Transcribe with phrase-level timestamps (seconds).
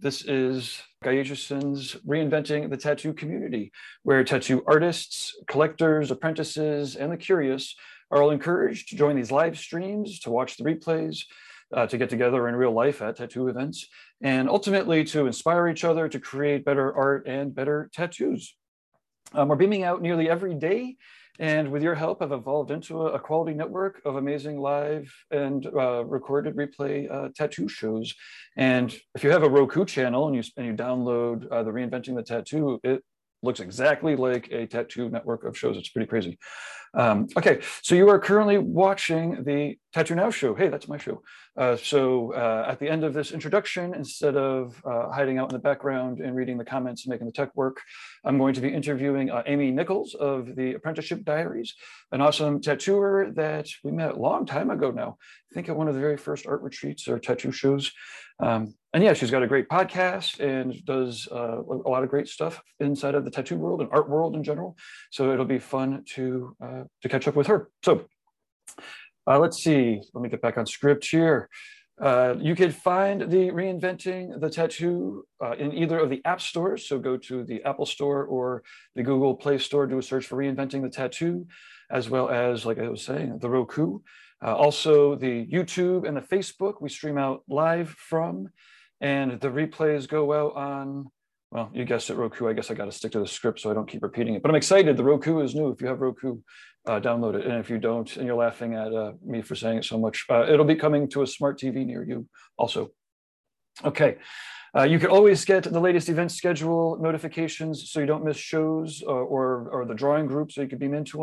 [0.00, 3.72] This is Guy Aitchison's Reinventing the Tattoo Community,
[4.04, 7.74] where tattoo artists, collectors, apprentices, and the curious
[8.12, 11.24] are all encouraged to join these live streams, to watch the replays,
[11.74, 13.88] uh, to get together in real life at tattoo events,
[14.22, 18.54] and ultimately to inspire each other to create better art and better tattoos.
[19.32, 20.96] Um, we're beaming out nearly every day
[21.38, 26.04] and with your help, I've evolved into a, quality network of amazing live and uh,
[26.04, 28.14] recorded replay uh, tattoo shows.
[28.56, 32.16] And if you have a Roku channel and you, and you download uh, the Reinventing
[32.16, 33.04] the Tattoo, it
[33.42, 35.76] looks exactly like a tattoo network of shows.
[35.76, 36.38] It's pretty crazy.
[36.94, 40.54] Um, okay, so you are currently watching the Tattoo Now show.
[40.54, 41.22] Hey, that's my show.
[41.56, 45.54] Uh, so uh, at the end of this introduction, instead of uh, hiding out in
[45.54, 47.78] the background and reading the comments and making the tech work,
[48.24, 51.74] I'm going to be interviewing uh, Amy Nichols of the Apprenticeship Diaries,
[52.12, 55.18] an awesome tattooer that we met a long time ago now.
[55.50, 57.92] I think at one of the very first art retreats or tattoo shows.
[58.40, 62.28] Um, and yeah, she's got a great podcast and does uh, a lot of great
[62.28, 64.76] stuff inside of the tattoo world and art world in general.
[65.10, 67.68] So it'll be fun to uh, to catch up with her.
[67.84, 68.06] So
[69.26, 70.00] uh, let's see.
[70.14, 71.48] Let me get back on script here.
[72.00, 76.88] Uh, you can find the Reinventing the Tattoo uh, in either of the app stores.
[76.88, 78.62] So go to the Apple Store or
[78.94, 81.46] the Google Play Store, do a search for Reinventing the Tattoo,
[81.90, 83.98] as well as, like I was saying, the Roku.
[84.40, 88.48] Uh, also, the YouTube and the Facebook we stream out live from,
[89.00, 91.06] and the replays go out on.
[91.50, 92.46] Well, you guessed it, Roku.
[92.46, 94.42] I guess I got to stick to the script so I don't keep repeating it.
[94.42, 94.98] But I'm excited.
[94.98, 95.70] The Roku is new.
[95.70, 96.40] If you have Roku,
[96.86, 97.46] uh, download it.
[97.46, 100.26] And if you don't, and you're laughing at uh, me for saying it so much,
[100.28, 102.26] uh, it'll be coming to a smart TV near you
[102.58, 102.90] also.
[103.82, 104.18] Okay.
[104.76, 109.02] Uh, you can always get the latest event schedule notifications so you don't miss shows
[109.02, 111.18] or, uh, or, or the drawing group so you can beam into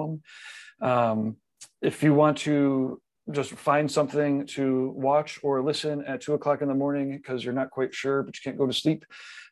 [0.81, 0.89] them.
[0.89, 1.37] Um,
[1.81, 2.99] if you want to
[3.31, 7.53] just find something to watch or listen at two o'clock in the morning because you're
[7.53, 9.05] not quite sure, but you can't go to sleep.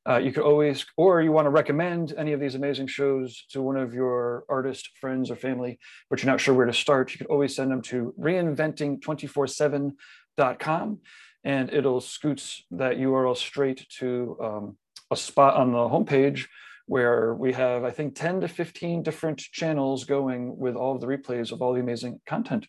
[0.07, 3.61] Uh, you could always, or you want to recommend any of these amazing shows to
[3.61, 5.79] one of your artist friends or family,
[6.09, 10.99] but you're not sure where to start, you could always send them to reinventing247.com
[11.45, 14.77] and it'll scoots that URL straight to um,
[15.11, 16.47] a spot on the homepage
[16.85, 21.07] where we have, I think, 10 to 15 different channels going with all of the
[21.07, 22.67] replays of all the amazing content.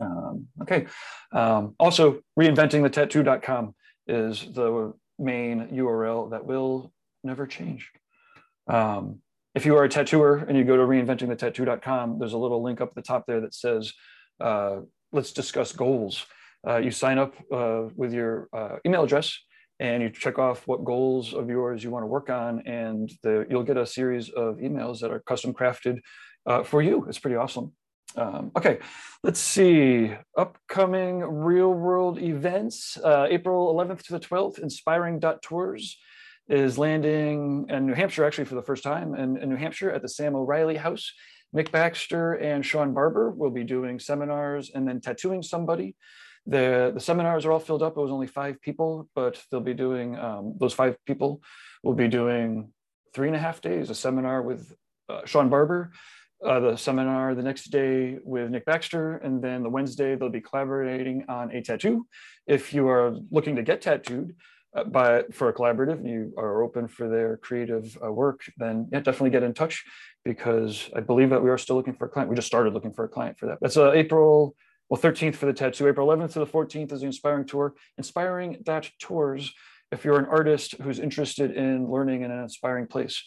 [0.00, 0.86] Um, okay.
[1.32, 3.74] Um, also, reinventingthetattoo.com
[4.06, 7.90] is the main URL that will never change.
[8.66, 9.20] Um,
[9.54, 12.88] if you are a tattooer and you go to reinventingthetattoo.com, there's a little link up
[12.88, 13.92] at the top there that says,
[14.40, 14.80] uh,
[15.12, 16.26] let's discuss goals.
[16.66, 19.38] Uh, you sign up uh, with your uh, email address
[19.78, 23.46] and you check off what goals of yours you want to work on and the,
[23.48, 26.00] you'll get a series of emails that are custom crafted
[26.46, 27.04] uh, for you.
[27.08, 27.72] It's pretty awesome.
[28.16, 28.78] Um, okay,
[29.22, 30.12] let's see.
[30.36, 35.98] Upcoming real world events uh, April 11th to the 12th, Inspiring Tours
[36.48, 40.02] is landing in New Hampshire actually for the first time in, in New Hampshire at
[40.02, 41.12] the Sam O'Reilly House.
[41.52, 45.96] Nick Baxter and Sean Barber will be doing seminars and then tattooing somebody.
[46.46, 47.96] The, the seminars are all filled up.
[47.96, 51.40] It was only five people, but they'll be doing, um, those five people
[51.82, 52.72] will be doing
[53.14, 54.74] three and a half days, a seminar with
[55.08, 55.92] uh, Sean Barber,
[56.44, 60.40] uh, the seminar the next day with Nick Baxter, and then the Wednesday they'll be
[60.40, 62.06] collaborating on a tattoo.
[62.46, 64.36] If you are looking to get tattooed
[64.76, 68.88] uh, by for a collaborative and you are open for their creative uh, work, then
[68.92, 69.84] yeah, definitely get in touch
[70.24, 72.30] because I believe that we are still looking for a client.
[72.30, 73.58] We just started looking for a client for that.
[73.60, 74.54] That's uh, April
[74.90, 75.88] well 13th for the tattoo.
[75.88, 77.74] April 11th to the 14th is the Inspiring Tour.
[77.96, 79.52] Inspiring that tours
[79.92, 83.22] if you're an artist who's interested in learning in an inspiring place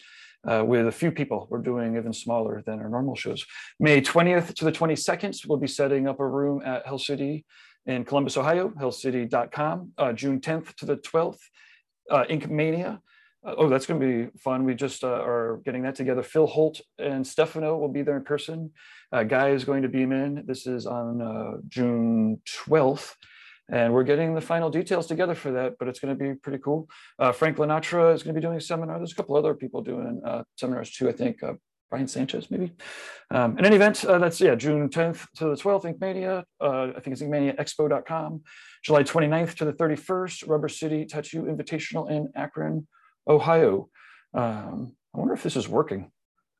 [0.47, 1.47] uh, with a few people.
[1.49, 3.45] We're doing even smaller than our normal shows.
[3.79, 7.45] May 20th to the 22nd, we'll be setting up a room at Hell City
[7.85, 9.91] in Columbus, Ohio, hellcity.com.
[9.97, 11.39] Uh, June 10th to the 12th,
[12.09, 13.01] uh, Ink Mania.
[13.45, 14.63] Uh, oh, that's going to be fun.
[14.63, 16.23] We just uh, are getting that together.
[16.23, 18.71] Phil Holt and Stefano will be there in person.
[19.11, 20.43] Uh, Guy is going to beam in.
[20.45, 23.13] This is on uh, June 12th.
[23.69, 26.59] And we're getting the final details together for that, but it's going to be pretty
[26.59, 26.89] cool.
[27.19, 28.97] Uh, Frank Linatra is going to be doing a seminar.
[28.97, 31.43] There's a couple other people doing uh, seminars too, I think.
[31.43, 31.53] Uh,
[31.89, 32.73] Brian Sanchez, maybe.
[33.31, 36.43] Um, in any event, uh, that's, yeah, June 10th to the 12th, Inkmania.
[36.59, 38.41] Uh, I think it's inkmaniaexpo.com.
[38.83, 42.87] July 29th to the 31st, Rubber City Tattoo Invitational in Akron,
[43.27, 43.89] Ohio.
[44.33, 46.11] Um, I wonder if this is working.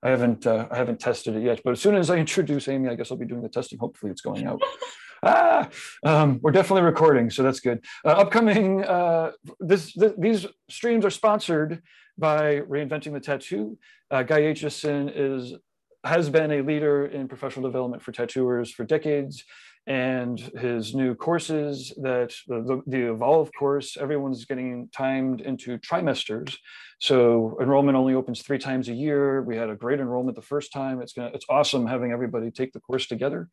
[0.04, 2.90] I haven't uh, I haven't tested it yet, but as soon as I introduce Amy,
[2.90, 3.80] I guess I'll be doing the testing.
[3.80, 4.62] Hopefully, it's going out
[5.24, 5.70] ah,
[6.04, 7.84] um, we're definitely recording, so that's good.
[8.06, 11.82] Uh, upcoming, uh, this, th these streams are sponsored
[12.18, 13.78] by Reinventing the Tattoo.
[14.12, 15.56] Uh, Guy Aitchison is
[16.04, 19.44] has been a leader in professional development for tattooers for decades,
[19.88, 26.58] and his new courses that the, the, evolve course everyone's getting timed into trimesters.
[27.00, 29.42] So enrollment only opens three times a year.
[29.44, 31.02] We had a great enrollment the first time.
[31.02, 33.48] It's gonna it's awesome having everybody take the course together.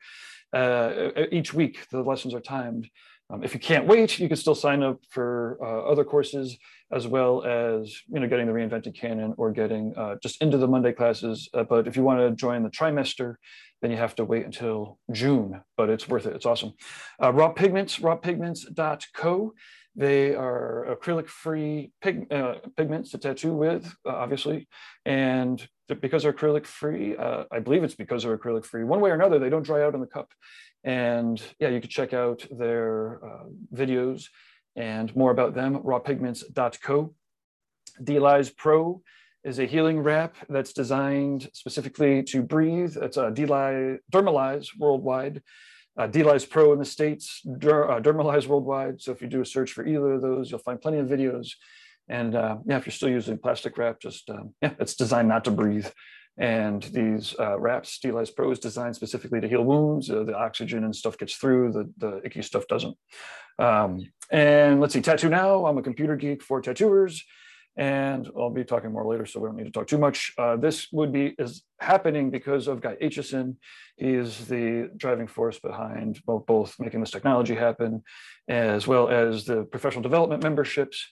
[0.53, 2.89] Uh, each week the lessons are timed
[3.31, 6.59] um, if you can't wait, you can still sign up for uh, other courses
[6.93, 10.69] as well as you know getting the reinvented canon or getting uh, just into the
[10.69, 11.49] Monday classes.
[11.55, 13.37] Uh, but if you want to join the trimester,
[13.81, 15.63] then you have to wait until June.
[15.77, 16.37] But it's worth it.
[16.37, 16.75] It's awesome.
[17.23, 19.55] Uh, raw pigments, rawpigments.co.
[19.97, 24.67] They are acrylic-free pig, uh, pigments to tattoo with, uh, obviously,
[25.07, 25.67] and
[26.01, 28.83] because they're acrylic-free, I believe it's because they're acrylic-free.
[28.83, 30.33] One way or another, they don't dry out in the cup.
[30.85, 33.45] And yeah, you can check out their uh,
[33.75, 34.27] videos
[34.77, 37.15] and more about them, rawpigments.co.
[38.03, 39.03] D-Lyze Pro
[39.45, 42.97] is a healing wrap that's designed specifically to breathe.
[43.01, 45.43] It's a D-Lyze, Dermalize worldwide.
[45.97, 49.01] Uh, D-Lyze Pro in the States, Der, uh, Dermalize worldwide.
[49.01, 51.53] So if you do a search for either of those, you'll find plenty of videos.
[52.09, 55.45] And uh, yeah, if you're still using plastic wrap, just um, yeah, it's designed not
[55.45, 55.87] to breathe.
[56.37, 60.11] And these uh, wraps, D-Lyze Pro is designed specifically to heal wounds.
[60.11, 62.97] Uh, the oxygen and stuff gets through, the, the icky stuff doesn't.
[63.59, 67.25] Um, and let's see, Tattoo Now, I'm a computer geek for tattooers.
[67.77, 70.33] And I'll be talking more later, so we don't need to talk too much.
[70.39, 73.57] Uh, this would be is happening because of Guy Aitchison.
[73.97, 78.05] He is the driving force behind both, both making this technology happen,
[78.49, 81.05] as well as the professional development memberships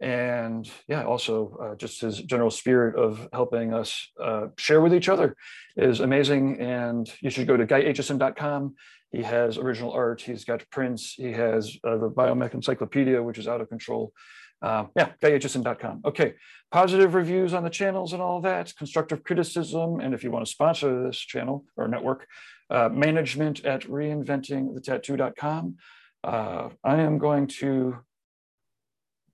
[0.00, 5.08] and yeah, also uh, just his general spirit of helping us uh, share with each
[5.08, 5.36] other
[5.76, 6.60] is amazing.
[6.60, 8.74] And you should go to guyaitchison.com.
[9.10, 10.20] He has original art.
[10.20, 11.14] He's got prints.
[11.14, 14.12] He has uh, the Biomech Encyclopedia, which is out of control.
[14.60, 16.02] Uh, yeah, guyaitchison.com.
[16.04, 16.34] Okay,
[16.70, 20.00] positive reviews on the channels and all that, constructive criticism.
[20.00, 22.26] And if you want to sponsor this channel or network,
[22.70, 25.76] uh, management at reinventingthetattoo.com.
[26.24, 27.98] Uh, I am going to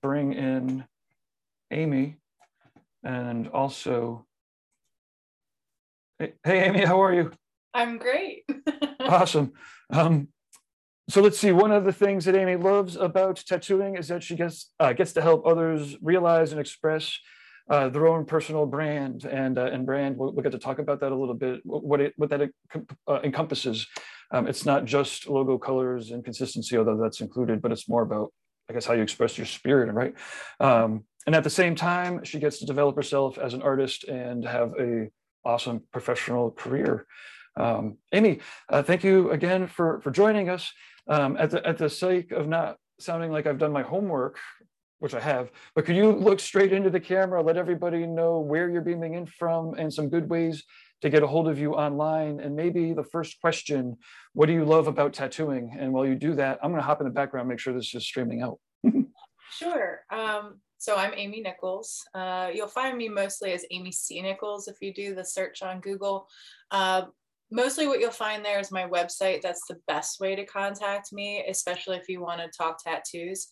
[0.05, 0.85] bring in
[1.71, 2.17] Amy
[3.03, 4.27] and also,
[6.19, 7.31] hey, Amy, how are you?
[7.73, 8.43] I'm great.
[8.99, 9.53] awesome.
[9.89, 10.27] Um,
[11.09, 11.51] so let's see.
[11.51, 15.13] One of the things that Amy loves about tattooing is that she gets uh, gets
[15.13, 17.17] to help others realize and express
[17.71, 20.17] uh, their own personal brand and uh, and brand.
[20.17, 21.61] We'll, we'll, get to talk about that a little bit.
[21.63, 22.51] What it what that
[23.07, 23.87] uh, encompasses.
[24.31, 28.31] Um, it's not just logo colors and consistency, although that's included, but it's more about
[28.69, 30.13] I guess how you express your spirit, right?
[30.59, 34.45] Um, and at the same time, she gets to develop herself as an artist and
[34.45, 35.09] have a
[35.43, 37.05] awesome professional career.
[37.57, 38.39] Um, Amy,
[38.69, 40.71] uh, thank you again for for joining us.
[41.07, 44.37] Um, at the at the sake of not sounding like I've done my homework,
[44.99, 48.69] which I have, but could you look straight into the camera, let everybody know where
[48.69, 50.63] you're beaming in from, and some good ways
[51.05, 52.39] to get a hold of you online.
[52.39, 53.95] And maybe the first question,
[54.33, 55.77] what do you love about tattooing?
[55.79, 57.93] And while you do that, I'm going to hop in the background, make sure this
[57.93, 58.59] is streaming out.
[59.51, 59.99] sure.
[60.11, 62.01] Um, so I'm Amy Nichols.
[62.15, 64.19] Uh, you'll find me mostly as Amy C.
[64.19, 66.27] Nichols if you do the search on Google.
[66.71, 67.03] Uh,
[67.51, 69.43] mostly what you'll find there is my website.
[69.43, 73.49] That's the best way to contact me, especially if you want to talk tattoos.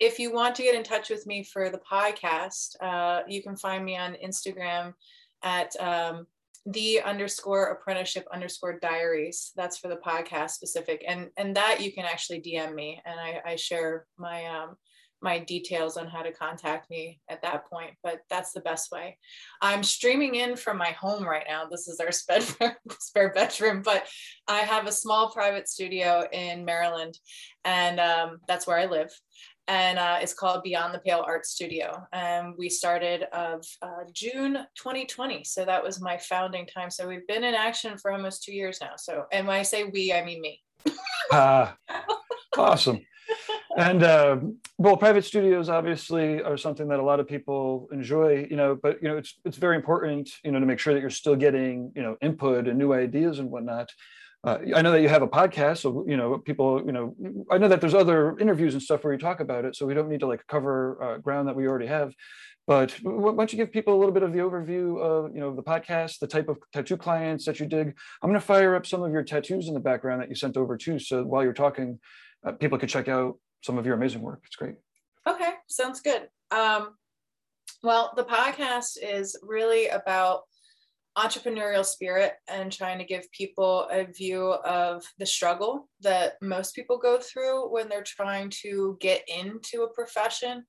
[0.00, 3.56] If you want to get in touch with me for the podcast, uh, you can
[3.56, 4.92] find me on Instagram
[5.44, 6.26] at um,
[6.66, 9.52] the underscore apprenticeship underscore diaries.
[9.54, 11.04] That's for the podcast specific.
[11.06, 14.76] And and that you can actually dm me and i, I share my um
[15.22, 19.16] my details on how to contact me at that point but that's the best way.
[19.62, 21.64] I'm streaming in from my home right now.
[21.64, 24.06] This is our spare, spare bedroom but
[24.48, 27.18] i have a small private studio in maryland
[27.64, 29.10] and um, that's where i live
[29.68, 32.06] and uh, it's called Beyond the Pale Art Studio.
[32.12, 35.44] And we started of uh, June 2020.
[35.44, 36.90] So that was my founding time.
[36.90, 38.92] So we've been in action for almost two years now.
[38.96, 40.62] So, and when I say we, I mean me.
[41.32, 41.72] uh,
[42.56, 43.04] awesome.
[43.76, 44.38] And uh,
[44.78, 49.02] well, private studios obviously are something that a lot of people enjoy, you know, but
[49.02, 51.92] you know, it's it's very important, you know, to make sure that you're still getting,
[51.94, 53.90] you know, input and new ideas and whatnot
[54.46, 56.80] uh, I know that you have a podcast, so you know people.
[56.86, 57.16] You know,
[57.50, 59.92] I know that there's other interviews and stuff where you talk about it, so we
[59.92, 62.14] don't need to like cover uh, ground that we already have.
[62.64, 65.54] But why don't you give people a little bit of the overview of you know
[65.54, 67.88] the podcast, the type of tattoo clients that you dig?
[68.22, 70.56] I'm going to fire up some of your tattoos in the background that you sent
[70.56, 71.98] over too, so while you're talking,
[72.46, 74.42] uh, people could check out some of your amazing work.
[74.46, 74.76] It's great.
[75.26, 76.28] Okay, sounds good.
[76.52, 76.94] Um,
[77.82, 80.42] well, the podcast is really about
[81.16, 86.98] entrepreneurial spirit and trying to give people a view of the struggle that most people
[86.98, 90.64] go through when they're trying to get into a profession.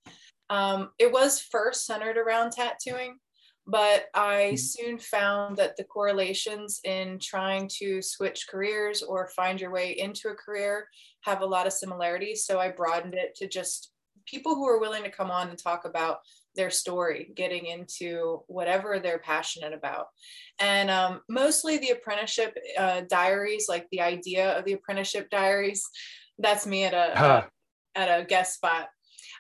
[0.50, 3.18] Um, it was first centered around tattooing,
[3.66, 4.56] but I mm-hmm.
[4.56, 10.30] soon found that the correlations in trying to switch careers or find your way into
[10.30, 10.88] a career
[11.22, 12.46] have a lot of similarities.
[12.46, 13.92] So I broadened it to just
[14.26, 16.20] people who are willing to come on and talk about
[16.58, 20.08] their story, getting into whatever they're passionate about.
[20.60, 25.82] And um, mostly the apprenticeship uh, diaries, like the idea of the apprenticeship diaries,
[26.38, 27.44] that's me at a, huh.
[27.96, 28.90] at a guest spot.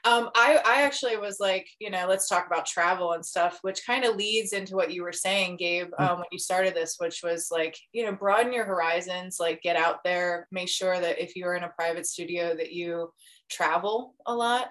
[0.06, 3.86] Um, I, I actually was like, you know, let's talk about travel and stuff, which
[3.86, 6.04] kind of leads into what you were saying, Gabe, hmm.
[6.04, 9.76] um, when you started this, which was like, you know, broaden your horizons, like get
[9.76, 13.12] out there, make sure that if you're in a private studio that you
[13.50, 14.70] travel a lot.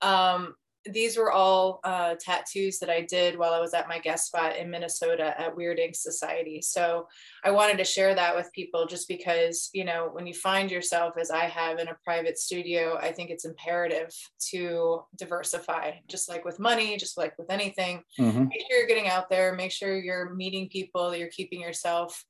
[0.00, 4.26] Um, these were all uh, tattoos that I did while I was at my guest
[4.26, 6.60] spot in Minnesota at Weird Ink Society.
[6.60, 7.06] So
[7.44, 11.14] I wanted to share that with people just because, you know, when you find yourself
[11.20, 14.10] as I have in a private studio, I think it's imperative
[14.50, 18.02] to diversify, just like with money, just like with anything.
[18.18, 18.48] Mm-hmm.
[18.48, 22.24] Make sure you're getting out there, make sure you're meeting people, you're keeping yourself,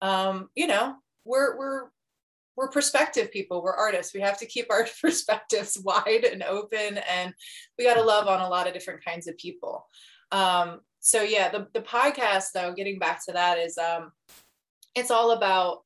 [0.00, 0.94] um, you know,
[1.24, 1.88] we're, we're
[2.56, 4.14] we're perspective people we're artists.
[4.14, 7.34] We have to keep our perspectives wide and open and
[7.78, 9.86] we got to love on a lot of different kinds of people.
[10.32, 14.10] Um, so yeah the, the podcast though getting back to that is um,
[14.96, 15.82] it's all about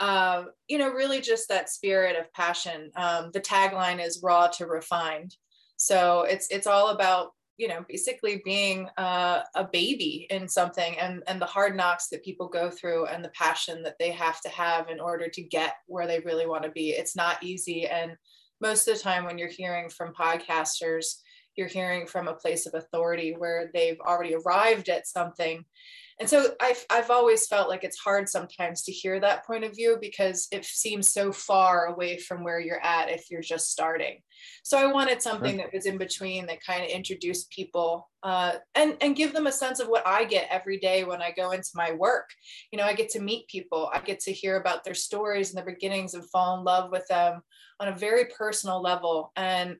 [0.00, 2.90] uh, you know really just that spirit of passion.
[2.96, 5.36] Um, the tagline is raw to refined.
[5.76, 11.22] So it's it's all about you know basically being uh, a baby in something and
[11.26, 14.48] and the hard knocks that people go through and the passion that they have to
[14.48, 16.90] have in order to get where they really want to be.
[16.90, 17.86] It's not easy.
[17.86, 18.16] And
[18.60, 21.16] most of the time when you're hearing from podcasters
[21.56, 25.64] you're hearing from a place of authority where they've already arrived at something
[26.20, 29.74] and so I've, I've always felt like it's hard sometimes to hear that point of
[29.74, 34.20] view because it seems so far away from where you're at if you're just starting.
[34.62, 38.96] So i wanted something that was in between that kind of introduced people uh, and
[39.00, 41.70] and give them a sense of what i get every day when i go into
[41.74, 42.28] my work.
[42.70, 43.90] You know i get to meet people.
[43.92, 47.06] I get to hear about their stories and their beginnings and fall in love with
[47.08, 47.42] them
[47.80, 49.32] on a very personal level.
[49.36, 49.76] And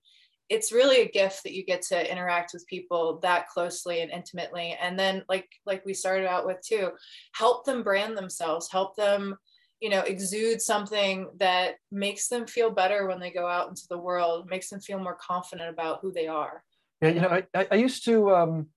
[0.49, 4.77] it's really a gift that you get to interact with people that closely and intimately.
[4.81, 6.91] And then like like we started out with too
[7.35, 9.37] help them brand themselves help them
[9.81, 13.99] you know exude something that makes them feel better when they go out into the
[13.99, 16.63] world makes them feel more confident about who they are.
[17.01, 18.69] Yeah you know i, I used to um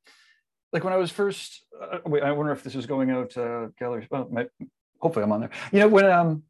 [0.74, 3.68] like when i was first uh, wait i wonder if this is going out uh
[3.80, 4.08] galleries.
[4.10, 4.48] Well my,
[5.00, 5.52] hopefully i'm on there.
[5.72, 6.44] You know when um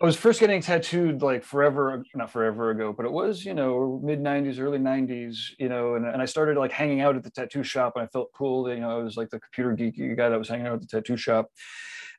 [0.00, 4.00] I was first getting tattooed like forever, not forever ago, but it was, you know,
[4.02, 7.30] mid 90s, early 90s, you know, and, and I started like hanging out at the
[7.30, 8.68] tattoo shop and I felt cool.
[8.68, 10.86] You know, I was like the computer geeky guy that was hanging out at the
[10.86, 11.50] tattoo shop.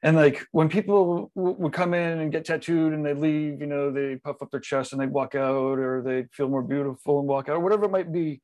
[0.03, 3.67] And like when people w- would come in and get tattooed and they leave, you
[3.67, 7.19] know, they puff up their chest and they walk out or they feel more beautiful
[7.19, 8.41] and walk out, or whatever it might be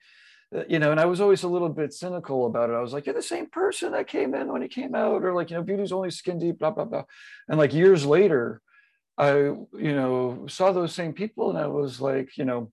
[0.56, 2.74] uh, you know, and I was always a little bit cynical about it.
[2.74, 5.34] I was like, you're the same person that came in when he came out, or
[5.34, 7.04] like, you know, beauty's only skin deep, blah, blah, blah.
[7.48, 8.62] And like years later,
[9.18, 12.72] I, you know, saw those same people and I was like, you know,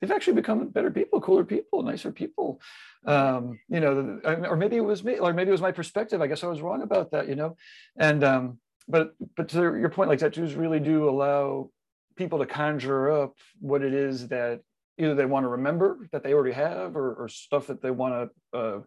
[0.00, 2.60] they've actually become better people, cooler people, nicer people.
[3.06, 6.20] Um, you know, or maybe it was me, or maybe it was my perspective.
[6.20, 7.56] I guess I was wrong about that, you know.
[7.96, 11.70] And um, but but to your point, like tattoos really do allow
[12.16, 14.60] people to conjure up what it is that
[14.98, 18.30] either they want to remember that they already have, or, or stuff that they want
[18.52, 18.80] to uh,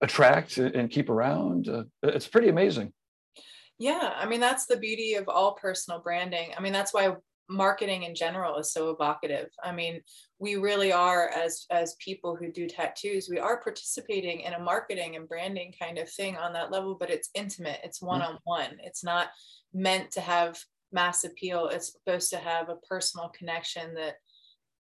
[0.00, 1.68] attract and keep around.
[1.68, 2.92] Uh, it's pretty amazing.
[3.78, 6.50] Yeah, I mean that's the beauty of all personal branding.
[6.56, 7.16] I mean that's why
[7.48, 9.48] marketing in general is so evocative.
[9.62, 10.00] I mean,
[10.38, 15.16] we really are as as people who do tattoos, we are participating in a marketing
[15.16, 18.78] and branding kind of thing on that level, but it's intimate, it's one on one.
[18.82, 19.28] It's not
[19.72, 20.58] meant to have
[20.92, 21.68] mass appeal.
[21.68, 24.14] It's supposed to have a personal connection that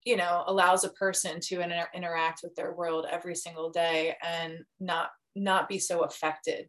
[0.04, 4.58] you know allows a person to inter- interact with their world every single day and
[4.80, 6.68] not not be so affected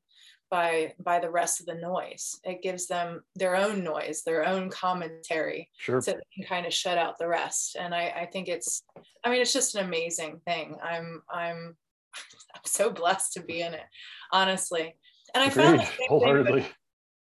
[0.53, 4.69] by by the rest of the noise it gives them their own noise their own
[4.69, 5.99] commentary sure.
[5.99, 8.83] so they can kind of shut out the rest and I, I think it's
[9.23, 11.75] i mean it's just an amazing thing i'm i'm
[12.55, 13.87] i'm so blessed to be in it
[14.31, 14.95] honestly
[15.33, 15.63] and i Agreed.
[15.63, 16.73] found wholeheartedly with,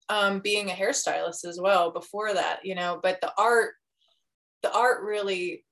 [0.09, 3.75] um, being a hairstylist as well before that you know but the art
[4.61, 5.63] the art really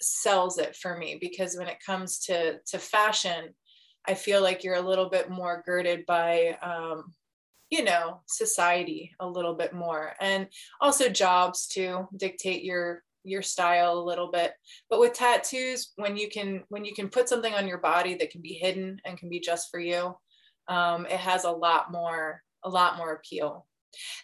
[0.00, 3.54] sells it for me because when it comes to to fashion
[4.06, 7.14] I feel like you're a little bit more girded by, um,
[7.70, 10.48] you know, society a little bit more, and
[10.80, 14.52] also jobs to dictate your your style a little bit.
[14.90, 18.30] But with tattoos, when you can when you can put something on your body that
[18.30, 20.14] can be hidden and can be just for you,
[20.68, 23.66] um, it has a lot more a lot more appeal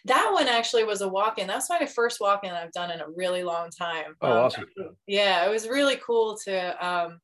[0.05, 1.47] That one actually was a walk-in.
[1.47, 4.15] That's my first walk-in I've done in a really long time.
[4.21, 4.65] Oh, Um, awesome.
[5.07, 7.19] yeah, it was really cool to um,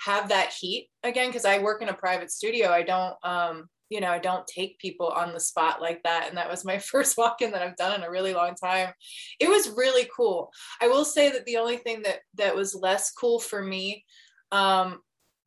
[0.00, 2.70] have that heat again because I work in a private studio.
[2.70, 6.26] I don't, um, you know, I don't take people on the spot like that.
[6.28, 8.92] And that was my first walk-in that I've done in a really long time.
[9.38, 10.50] It was really cool.
[10.80, 14.04] I will say that the only thing that that was less cool for me
[14.50, 15.00] um,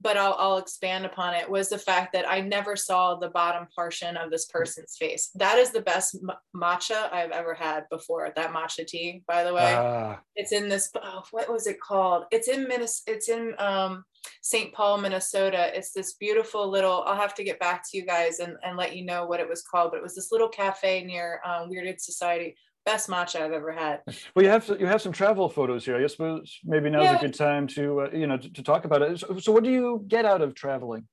[0.06, 3.68] but I'll, I'll expand upon it was the fact that I never saw the bottom
[3.76, 5.32] portion of this person's face.
[5.34, 8.32] That is the best m- matcha I've ever had before.
[8.36, 10.92] That matcha tea, by the way, Ah, it's in this.
[11.04, 12.26] Oh, what was it called?
[12.30, 13.02] It's in Minnes.
[13.08, 14.04] It's in um,
[14.44, 14.72] St.
[14.76, 15.72] Paul, Minnesota.
[15.76, 17.02] It's this beautiful little.
[17.08, 19.50] I'll have to get back to you guys and, and let you know what it
[19.50, 19.90] was called.
[19.90, 22.56] But it was this little cafe near um, Weird Ink Society.
[22.86, 24.02] Best matcha I've ever had.
[24.36, 25.98] well, you have you have some travel photos here.
[25.98, 27.18] I suppose maybe now's Yeah.
[27.18, 29.20] a good time to uh, you know to, to talk about it.
[29.20, 31.08] So, so, what do you get out of traveling?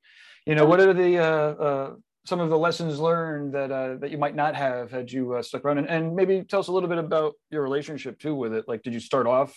[0.45, 1.95] You know, what are the uh, uh,
[2.27, 5.43] some of the lessons learned that uh, that you might not have had you uh,
[5.43, 5.79] stuck around?
[5.79, 8.67] And, and maybe tell us a little bit about your relationship too with it.
[8.69, 9.57] Like, did you start off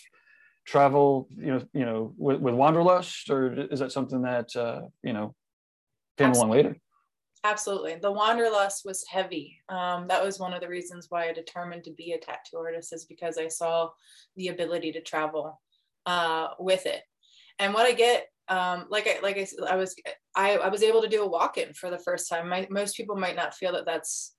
[0.66, 5.12] travel, you know, you know, with, with Wanderlust, or is that something that uh, you
[5.12, 5.36] know
[6.18, 6.78] came along later?
[7.46, 7.98] Absolutely.
[8.02, 9.62] The wanderlust was heavy.
[9.70, 12.92] Um, that was one of the reasons why I determined to be a tattoo artist
[12.92, 13.90] is because I saw
[14.36, 15.62] the ability to travel
[16.08, 17.04] uh, with it.
[17.60, 19.96] And what I get, um, like I like I, I was
[20.36, 22.50] I, I was able to do a walk-in for the first time.
[22.50, 24.34] My, most people might not feel that that's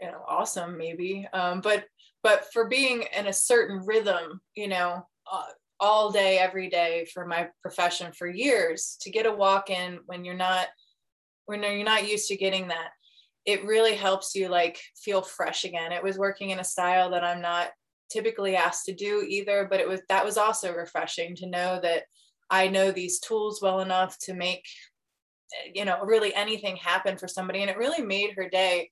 [0.00, 1.84] you know awesome maybe, um, but
[2.24, 5.44] but for being in a certain rhythm, you know, uh,
[5.78, 10.34] all day every day for my profession for years to get a walk-in when you're
[10.34, 10.66] not
[11.46, 12.90] when you're not used to getting that.
[13.44, 15.92] It really helps you like feel fresh again.
[15.92, 17.68] It was working in a style that i'm not
[18.10, 22.04] typically asked to do either but it was that was also refreshing to know that
[22.50, 24.64] i know these tools well enough to make
[25.72, 27.60] you know really anything happen for somebody.
[27.60, 28.90] And it really made her day.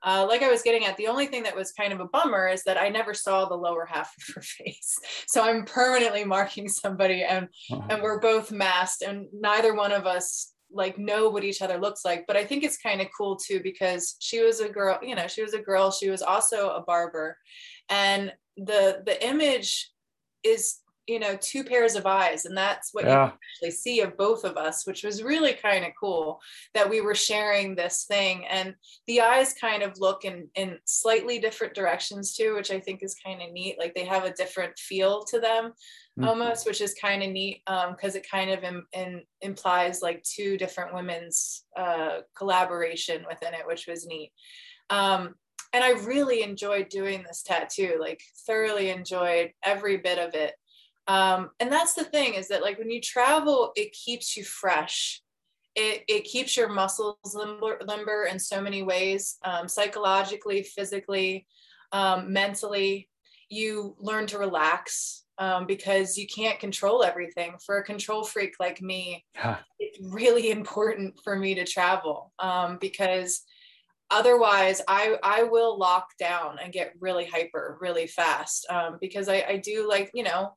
[0.00, 2.46] Uh, like I was getting at, the only thing that was kind of a bummer
[2.46, 4.96] is that I never saw the lower half of her face.
[5.26, 10.52] So I'm permanently marking somebody, and and we're both masked, and neither one of us
[10.70, 12.26] like know what each other looks like.
[12.26, 15.26] But I think it's kind of cool too because she was a girl, you know,
[15.26, 15.90] she was a girl.
[15.90, 17.36] She was also a barber,
[17.88, 19.90] and the the image
[20.42, 23.26] is you know two pairs of eyes and that's what Yeah.
[23.26, 26.38] you actually see of both of us which was really kind of cool
[26.74, 28.74] that we were sharing this thing and
[29.06, 33.16] the eyes kind of look in in slightly different directions too which i think is
[33.24, 35.72] kind of neat like they have a different feel to them
[36.18, 36.26] Mhm.
[36.28, 40.58] almost which is kind of neat because it kind of im- in, implies like two
[40.58, 44.32] different women's uh, collaboration within it which was neat
[44.90, 45.34] um,
[45.72, 50.54] and i really enjoyed doing this tattoo like thoroughly enjoyed every bit of it
[51.08, 55.22] um, and that's the thing is that like when you travel it keeps you fresh.
[55.74, 61.46] It, it keeps your muscles limber, limber in so many ways um, psychologically physically
[61.92, 63.08] um, mentally.
[63.48, 67.54] You learn to relax um, because you can't control everything.
[67.64, 69.62] For a control freak like me Ha.
[69.78, 73.42] it's really important for me to travel um, because
[74.10, 79.44] otherwise I, I will lock down and get really hyper really fast um, because I,
[79.48, 80.54] I do like you know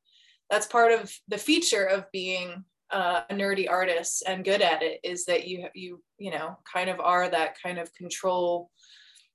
[0.52, 5.00] that's part of the feature of being uh, a nerdy artist and good at it
[5.04, 8.70] is that you you you know kind of are that kind of control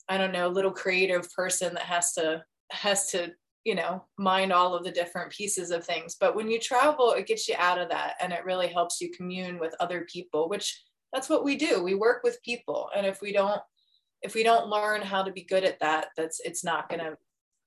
[0.08, 3.32] i don't know little creative person that has to has to
[3.66, 6.16] you know mind all of the different pieces of things.
[6.18, 9.10] But when you travel it gets you out of that and it really helps you
[9.10, 11.82] commune with other people which that's what we do.
[11.82, 12.88] We work with people.
[12.96, 13.60] And if we don't
[14.22, 17.16] if we don't learn how to be good at that that's it's not gonna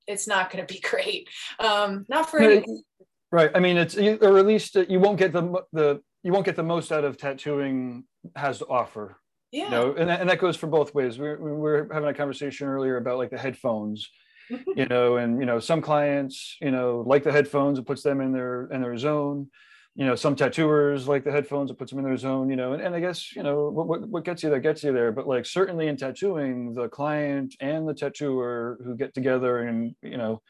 [0.08, 1.28] it's not gonna be great.
[1.60, 2.84] Um not for any
[3.32, 3.52] Right.
[3.54, 6.64] I mean, it's or at least you won't get the the you won't get the
[6.64, 8.04] most out of tattooing
[8.36, 9.18] has to offer.
[9.52, 11.18] yeah You know, and that, and that goes for both ways.
[11.18, 14.10] We were, we were having a conversation earlier about like the headphones.
[14.52, 14.80] Mm-hmm.
[14.80, 17.78] You know, and you know some clients you know like the headphones.
[17.78, 19.50] It puts them in their in their zone.
[19.96, 21.70] You know, some tattooers like the headphones.
[21.70, 22.50] It puts them in their zone.
[22.50, 24.84] You know, and, and I guess you know what, what what gets you there gets
[24.84, 25.12] you there.
[25.12, 30.18] But like certainly in tattooing, the client and the tattooer who get together and you
[30.18, 30.42] know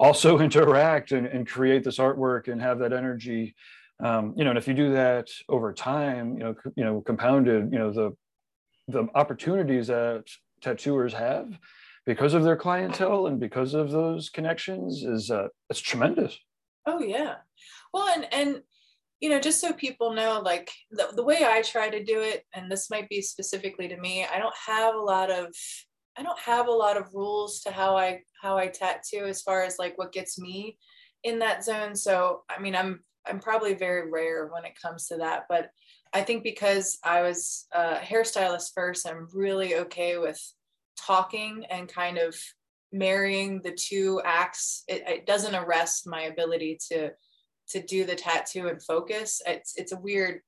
[0.00, 3.54] also interact and, and create this artwork and have that energy
[4.04, 7.72] um, you know and if you do that over time you know you know compounded
[7.72, 8.10] you know the
[8.88, 10.24] the opportunities that
[10.60, 11.56] tattooers have
[12.06, 16.36] because of their clientele and because of those connections is uh it's tremendous
[16.86, 17.36] Oh yeah.
[17.92, 18.62] Well, and and
[19.20, 22.46] you know, just so people know, like the, the way I try to do it,
[22.54, 25.54] and this might be specifically to me, I don't have a lot of
[26.20, 29.62] I don't have a lot of rules to how I how I tattoo as far
[29.62, 30.76] as like what gets me
[31.24, 31.96] in that zone.
[31.96, 35.70] So I mean I'm I'm probably very rare when it comes to that, but
[36.12, 40.38] I think because I was a hairstylist first, I'm really okay with
[40.98, 42.36] talking and kind of
[42.92, 47.10] marrying the two acts it, it doesn't arrest my ability to
[47.68, 50.40] to do the tattoo and focus it's it's a weird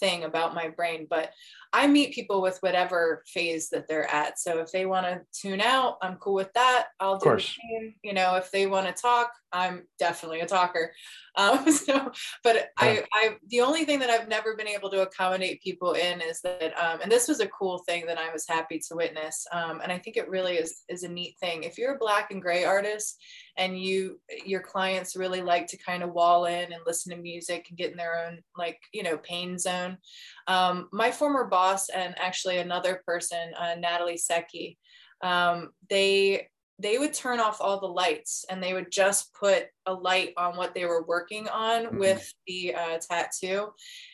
[0.00, 1.30] thing about my brain but
[1.72, 4.38] I meet people with whatever phase that they're at.
[4.38, 6.88] So if they want to tune out, I'm cool with that.
[7.00, 7.94] I'll do the same.
[8.02, 10.92] You know, if they want to talk, I'm definitely a talker.
[11.34, 12.12] Um, so,
[12.44, 12.62] but yeah.
[12.76, 16.42] I, I, the only thing that I've never been able to accommodate people in is
[16.42, 19.46] that, um, and this was a cool thing that I was happy to witness.
[19.50, 21.62] Um, and I think it really is is a neat thing.
[21.62, 23.18] If you're a black and gray artist
[23.56, 27.66] and you your clients really like to kind of wall in and listen to music
[27.68, 29.98] and get in their own like you know pain zone
[30.46, 34.76] um, my former boss and actually another person, uh, Natalie Secchi,
[35.22, 39.94] um, they they would turn off all the lights and they would just put a
[39.94, 41.98] light on what they were working on mm-hmm.
[41.98, 43.68] with the uh, tattoo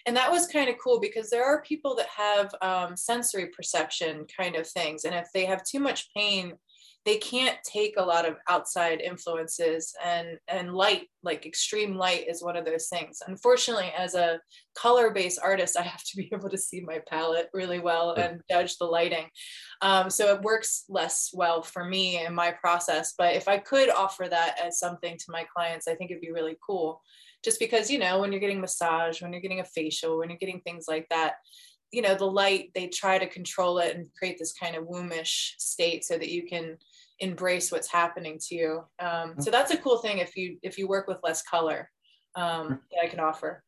[0.06, 4.26] and that was kind of cool because there are people that have um, sensory perception
[4.36, 6.52] kind of things and if they have too much pain
[7.08, 12.42] they can't take a lot of outside influences and and light like extreme light is
[12.42, 13.20] one of those things.
[13.26, 14.38] Unfortunately as a
[14.76, 18.42] color based artist i have to be able to see my palette really well and
[18.50, 19.24] judge the lighting.
[19.80, 23.88] Um, so it works less well for me in my process but if i could
[23.88, 27.00] offer that as something to my clients i think it'd be really cool.
[27.42, 30.44] Just because you know when you're getting massage when you're getting a facial when you're
[30.44, 31.36] getting things like that
[31.90, 35.54] you know the light they try to control it and create this kind of wombish
[35.58, 36.76] state so that you can
[37.20, 38.84] embrace what's happening to you.
[38.98, 41.90] Um, so that's a cool thing if you if you work with less color
[42.34, 43.62] um, that i can offer.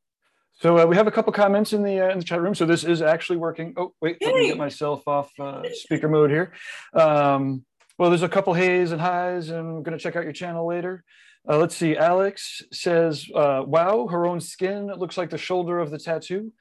[0.61, 2.55] So uh, we have a couple comments in the uh, in the chat room.
[2.55, 3.75] So this is actually working.
[3.77, 6.53] Oh wait let me get myself off uh, speaker mode here.
[6.95, 7.65] Um,
[7.99, 9.49] well there's a couple hays and highs.
[9.51, 11.05] And i'm going to check out your channel later.
[11.49, 11.97] Uh, let's see.
[11.97, 16.53] Alex says uh, wow her own skin looks like the shoulder of the tattoo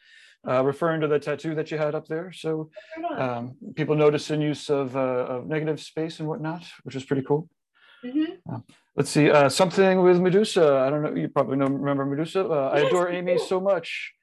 [0.48, 2.32] uh, referring to the tattoo that you had up there.
[2.32, 2.70] So
[3.18, 7.24] um, people notice in use of, uh, of, negative space and whatnot, which is pretty
[7.24, 7.50] cool.
[8.06, 8.54] Mm-hmm.
[8.54, 8.60] Uh,
[8.96, 10.84] let's see, uh, something with Medusa.
[10.86, 12.46] I don't know, you probably know, remember Medusa.
[12.46, 14.14] Uh, yes, I adore Amy so much.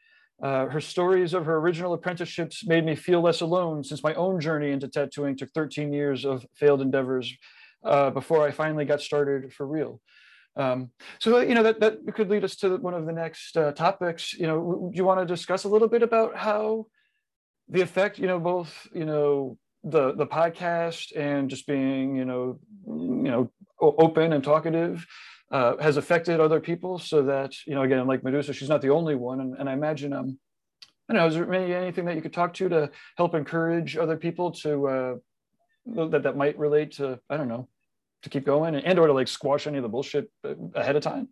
[0.43, 4.39] Uh, her stories of her original apprenticeships made me feel less alone since my own
[4.39, 7.35] journey into tattooing took 13 years of failed endeavors
[8.13, 10.01] before I finally got started for real.
[10.57, 13.73] Um, so, you know, that, that could lead us to one of the next uh,
[13.73, 14.33] topics.
[14.33, 16.87] You know, do you want to discuss a little bit about how
[17.69, 22.59] the effect, you know, both, you know, the the podcast and just being, you know,
[22.87, 25.07] you know, open and talkative
[25.53, 28.91] uh, has affected other people so that, you know, again, like Medusa, she's not the
[28.91, 29.41] only one.
[29.41, 30.39] And, and I imagine, um,
[31.09, 33.97] I don't know, is there maybe anything that you could talk to to help encourage
[33.97, 35.15] other people to, uh,
[35.87, 37.69] that, that might relate to, I don't know,
[38.23, 40.31] to keep going and, or to like squash any of the bullshit
[40.75, 41.29] ahead of time?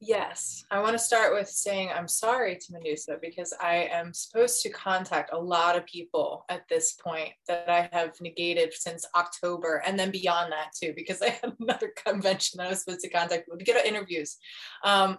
[0.00, 4.62] Yes, I want to start with saying I'm sorry to Medusa because I am supposed
[4.62, 9.82] to contact a lot of people at this point that I have negated since October
[9.86, 13.10] and then beyond that too, because I had another convention that I was supposed to
[13.10, 14.36] contact to get interviews.
[14.84, 15.18] Um,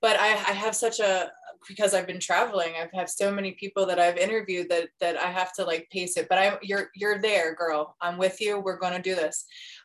[0.00, 1.30] but I, I have such a
[1.68, 5.30] because I've been traveling, I've had so many people that I've interviewed that that I
[5.30, 6.26] have to like pace it.
[6.28, 7.96] But I you're you're there, girl.
[8.00, 8.58] I'm with you.
[8.58, 9.44] We're gonna do this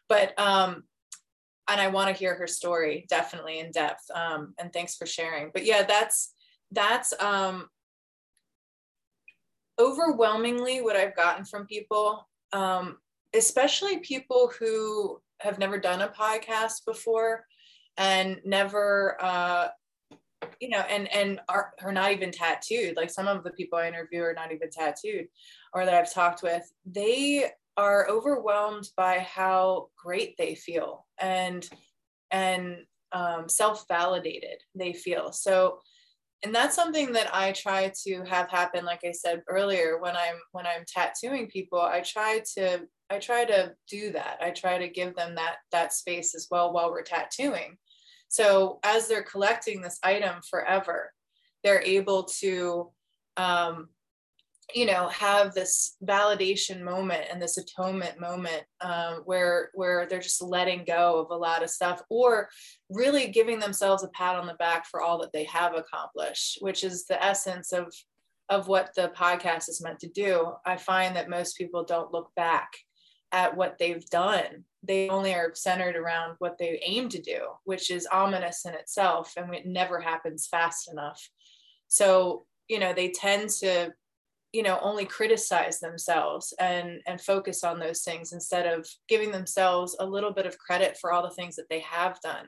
[0.09, 0.83] but um
[1.67, 5.51] and i want to hear her story definitely in depth um and thanks for sharing.
[5.53, 6.33] But yeah that's
[6.71, 7.67] that's um
[9.79, 12.97] overwhelmingly what i've gotten from people um
[13.33, 17.45] especially people who have never done a podcast before
[17.97, 19.67] and never uh
[20.59, 22.95] you know and and are, are not even tattooed.
[22.95, 25.27] Like some of the people i interview are not even tattooed
[25.73, 26.71] or that i've talked with.
[26.85, 31.67] They are overwhelmed by how great they feel and
[32.31, 32.77] and
[33.11, 35.31] um, self-validated they feel.
[35.31, 35.79] So
[36.43, 40.35] and that's something that i try to have happen like i said earlier when i'm
[40.51, 44.37] when i'm tattooing people i try to i try to do that.
[44.41, 47.77] I try to give them that that space as well while we're tattooing.
[48.27, 51.11] So as they're collecting this item forever
[51.63, 52.91] they're able to
[53.37, 53.89] um,
[54.73, 60.41] you know have this validation moment and this atonement moment um, where where they're just
[60.41, 62.49] letting go of a lot of stuff or
[62.89, 66.83] really giving themselves a pat on the back for all that they have accomplished which
[66.83, 67.93] is the essence of
[68.49, 70.51] of what the podcast is meant to do.
[70.65, 72.69] I find that most people don't look back
[73.31, 74.65] at what they've done.
[74.83, 79.33] They only are centered around what they aim to do which is ominous in itself
[79.35, 81.29] and it never happens fast enough.
[81.87, 83.93] So you know they tend to
[84.55, 89.97] you know only criticize themselves and and focus on those things instead of giving themselves
[89.99, 92.47] a little bit of credit for all the things that they have done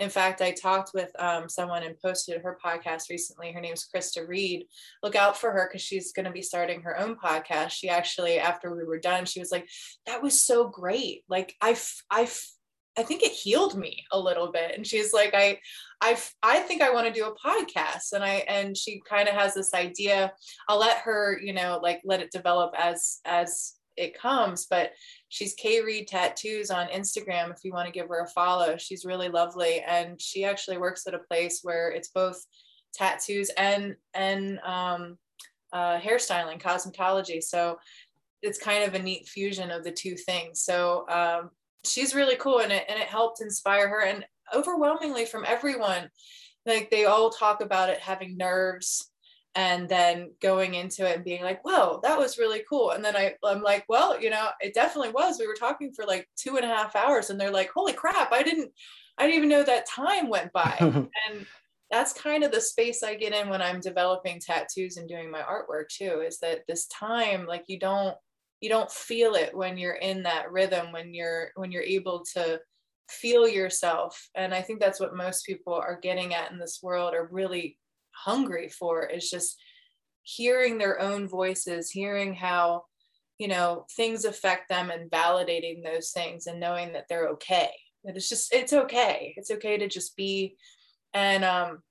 [0.00, 3.52] In fact, I talked with um, someone and posted her podcast recently.
[3.52, 4.64] Her name's Krista Reed.
[5.02, 7.72] Look out for her because she's going to be starting her own podcast.
[7.72, 9.68] She actually, after we were done, she was like,
[10.06, 11.16] "That was so great.
[11.28, 11.76] Like I,
[12.10, 12.22] I,
[12.98, 15.58] I think it healed me a little bit." And she's like, "I,
[16.00, 19.34] I, I think I want to do a podcast." And I, and she kind of
[19.34, 20.32] has this idea.
[20.68, 24.66] I'll let her, you know, like let it develop as as it comes.
[24.66, 24.92] But
[25.28, 28.76] she's K Reed Tattoos on Instagram if you want to give her a follow.
[28.76, 32.44] She's really lovely, and she actually works at a place where it's both
[32.92, 35.18] tattoos and and um,
[35.72, 37.42] uh, hairstyling, cosmetology.
[37.42, 37.78] So
[38.42, 40.62] it's kind of a neat fusion of the two things.
[40.62, 41.50] So um,
[41.84, 44.02] she's really cool, and it and it helped inspire her.
[44.02, 46.10] And overwhelmingly from everyone,
[46.66, 49.10] like they all talk about it having nerves
[49.56, 53.16] and then going into it and being like whoa that was really cool and then
[53.16, 56.56] I, i'm like well you know it definitely was we were talking for like two
[56.56, 58.70] and a half hours and they're like holy crap i didn't
[59.18, 61.46] i didn't even know that time went by and
[61.90, 65.40] that's kind of the space i get in when i'm developing tattoos and doing my
[65.40, 68.16] artwork too is that this time like you don't
[68.60, 72.60] you don't feel it when you're in that rhythm when you're when you're able to
[73.08, 77.12] feel yourself and i think that's what most people are getting at in this world
[77.14, 77.76] are really
[78.12, 79.56] hungry for is just
[80.22, 82.84] hearing their own voices, hearing how,
[83.38, 87.70] you know, things affect them and validating those things and knowing that they're okay.
[88.04, 89.34] That it's just, it's okay.
[89.36, 90.56] It's okay to just be.
[91.12, 91.82] And um,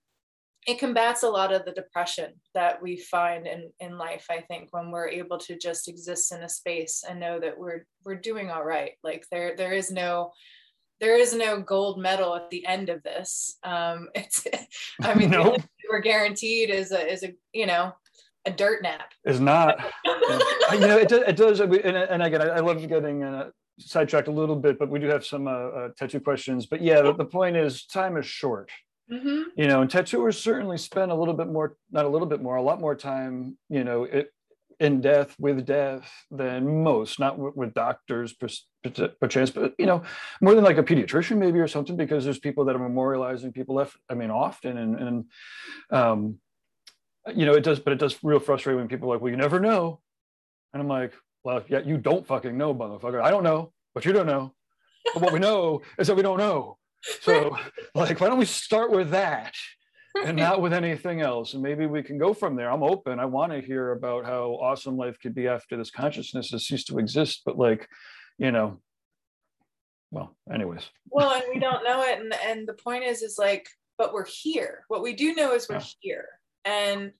[0.70, 4.70] it combats a lot of the depression that we find in, in life, I think,
[4.72, 8.50] when we're able to just exist in a space and know that we're we're doing
[8.52, 8.92] all right.
[9.04, 10.32] Like there there is no
[11.00, 13.58] there is no gold medal at the end of this.
[13.64, 14.46] Um, it's,
[15.02, 15.58] I mean, no.
[15.90, 17.94] we're guaranteed is a, is a, you know,
[18.46, 19.12] a dirt nap.
[19.26, 21.60] Is not, you know, it, it does.
[21.60, 25.08] And, and again, I, I love getting uh, sidetracked a little bit, but we do
[25.08, 26.66] have some uh, uh, tattoo questions.
[26.66, 28.72] But yeah, the, the, point is time is short.
[29.12, 29.42] Mm-hmm.
[29.56, 32.56] You know, and tattooers certainly spend a little bit more, not a little bit more,
[32.58, 34.32] a lot more time, you know, it,
[34.80, 38.34] in death with death than most, not w- with doctors
[39.20, 40.04] perchance, but you know,
[40.42, 43.76] more than like a pediatrician maybe or something, because there's people that are memorializing people
[43.76, 43.98] left.
[44.10, 45.26] I mean, often and and
[45.92, 46.40] um,
[47.36, 49.38] you know, it does, but it does real frustrate when people are like, well, you
[49.38, 50.00] never know,
[50.74, 53.22] and I'm like, well, yeah, you don't fucking know, motherfucker.
[53.22, 54.54] I don't know, but you don't know.
[55.14, 56.78] But what we know is that we don't know.
[57.02, 57.58] So,
[57.96, 59.54] like, why don't we start with that?
[60.26, 61.54] and not with anything else.
[61.54, 62.72] And maybe we can go from there.
[62.72, 63.20] I'm open.
[63.20, 66.88] I want to hear about how awesome life could be after this consciousness has ceased
[66.88, 67.42] to exist.
[67.46, 67.88] But like,
[68.38, 68.80] you know,
[70.12, 70.90] well, anyways.
[71.10, 72.20] Well, and we don't know it.
[72.20, 74.86] And and the point is, is like, but we're here.
[74.88, 75.86] What we do know is we're yeah.
[76.00, 76.28] here.
[76.66, 77.12] And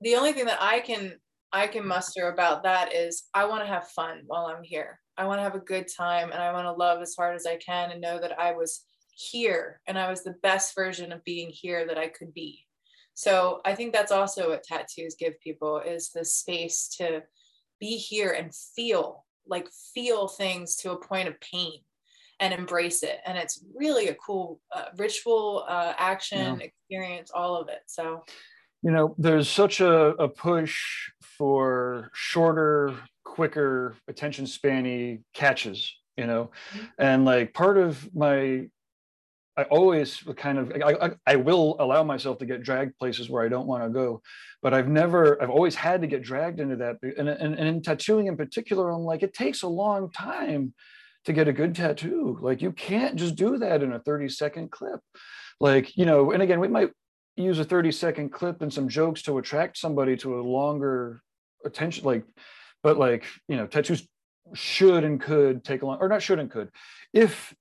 [0.00, 1.14] the only thing that I can
[1.52, 4.98] I can muster about that is I want to have fun while I'm here.
[5.18, 7.44] I want to have a good time and I want to love as hard as
[7.46, 11.24] I can and know that I was here and I was the best version of
[11.24, 12.66] being here that I could be.
[13.14, 17.22] So I think that's also what tattoos give people is the space to
[17.78, 21.80] be here and feel like feel things to a point of pain
[22.40, 23.20] and embrace it.
[23.26, 26.66] And it's really a cool uh, ritual uh, action yeah.
[26.66, 27.82] experience, all of it.
[27.86, 28.24] So,
[28.82, 36.50] you know, there's such a, a push for shorter, quicker attention spanny catches you know
[36.74, 36.84] mm-hmm.
[36.98, 38.68] and like part of my
[39.56, 43.48] I always kind of I, I, will allow myself to get dragged places where I
[43.48, 44.22] don't want to go,
[44.62, 46.96] but I've never I've always had to get dragged into that.
[47.02, 50.72] And, and, and in tattooing in particular, I'm like it takes a long time
[51.26, 52.38] to get a good tattoo.
[52.40, 55.00] Like you can't just do that in a 30 second clip.
[55.60, 56.90] Like you know, and again, we might
[57.36, 61.20] use a 30 second clip and some jokes to attract somebody to a longer
[61.64, 62.04] attention.
[62.06, 62.24] Like,
[62.82, 64.08] but like you know, tattoos
[64.54, 66.68] should and could take a long or not should and could
[67.12, 67.54] if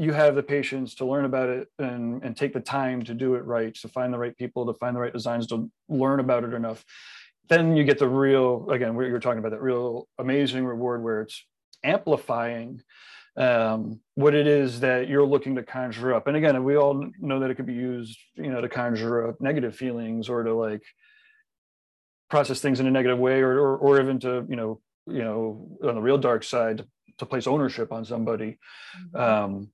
[0.00, 3.34] you have the patience to learn about it and, and take the time to do
[3.34, 6.42] it right, to find the right people, to find the right designs, to learn about
[6.42, 6.82] it enough,
[7.50, 11.20] then you get the real, again, we were talking about that real amazing reward where
[11.20, 11.44] it's
[11.84, 12.80] amplifying
[13.36, 16.26] um, what it is that you're looking to conjure up.
[16.28, 19.36] And again, we all know that it could be used, you know, to conjure up
[19.38, 20.82] negative feelings or to like
[22.30, 25.68] process things in a negative way or, or, or even to, you know, you know,
[25.84, 26.86] on the real dark side,
[27.18, 28.56] to place ownership on somebody.
[29.14, 29.20] Mm-hmm.
[29.20, 29.70] Um,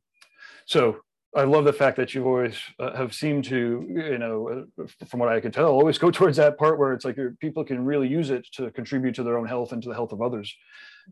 [0.67, 1.01] so
[1.37, 5.21] I love the fact that you've always uh, have seemed to, you know, uh, from
[5.21, 8.09] what I can tell, always go towards that part where it's like people can really
[8.09, 10.55] use it to contribute to their own health and to the health of others.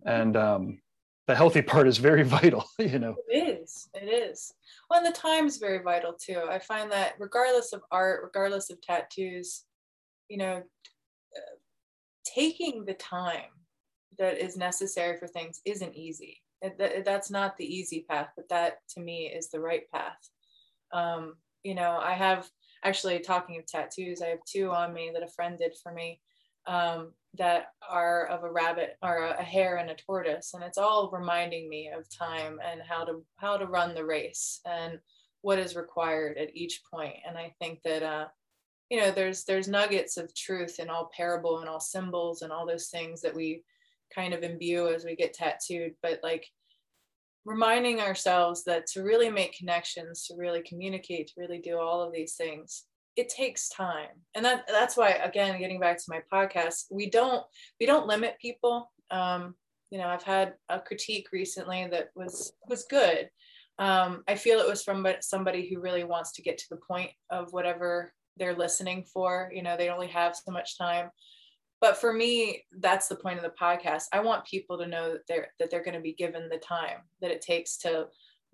[0.07, 0.81] And um,
[1.27, 3.17] the healthy part is very vital, you know.
[3.29, 3.89] It is.
[3.95, 4.53] It is.
[4.89, 6.43] Well, and the time's very vital too.
[6.51, 9.65] I find that regardless of art, regardless of tattoos,
[10.29, 10.57] you know,
[11.37, 11.57] uh,
[12.25, 13.51] taking the time
[14.19, 16.41] that is necessary for things isn't easy
[17.05, 20.19] that's not the easy path, but that to me is the right path.
[20.93, 22.49] Um, you know, I have
[22.85, 26.21] actually talking of tattoos, I have two on me that a friend did for me
[26.67, 30.79] um, that are of a rabbit or a, a hare and a tortoise, and it's
[30.79, 34.99] all reminding me of time and how to how to run the race and
[35.43, 37.17] what is required at each point.
[37.27, 38.27] And I think that uh,
[38.89, 42.67] you know there's there's nuggets of truth in all parable and all symbols and all
[42.67, 43.63] those things that we
[44.15, 46.47] kind of imbue as we get tattooed, but like
[47.45, 52.13] reminding ourselves that to really make connections, to really communicate, to really do all of
[52.13, 52.85] these things,
[53.17, 54.09] it takes time.
[54.35, 57.45] And that that's why again, getting back to my podcast, we don't
[57.79, 58.91] we don't limit people.
[59.11, 59.55] Um,
[59.91, 63.29] you know, I've had a critique recently that was was good.
[63.79, 67.11] Um, I feel it was from somebody who really wants to get to the point
[67.31, 69.51] of whatever they're listening for.
[69.53, 71.11] You know, they only have so much time
[71.85, 74.05] but for me that's the point of the podcast.
[74.11, 77.01] I want people to know that they're that they're going to be given the time
[77.21, 78.07] that it takes to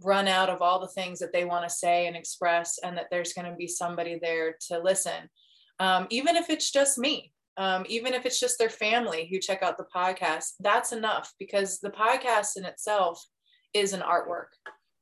[0.03, 3.07] run out of all the things that they want to say and express and that
[3.09, 5.31] there's going to be somebody there to listen.
[5.79, 9.63] Um, even if it's just me um, even if it's just their family who check
[9.63, 13.25] out the podcast that's enough because the podcast in itself
[13.75, 14.51] is an artwork.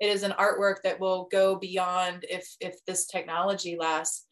[0.00, 4.26] It is an artwork that will go beyond if if this technology lasts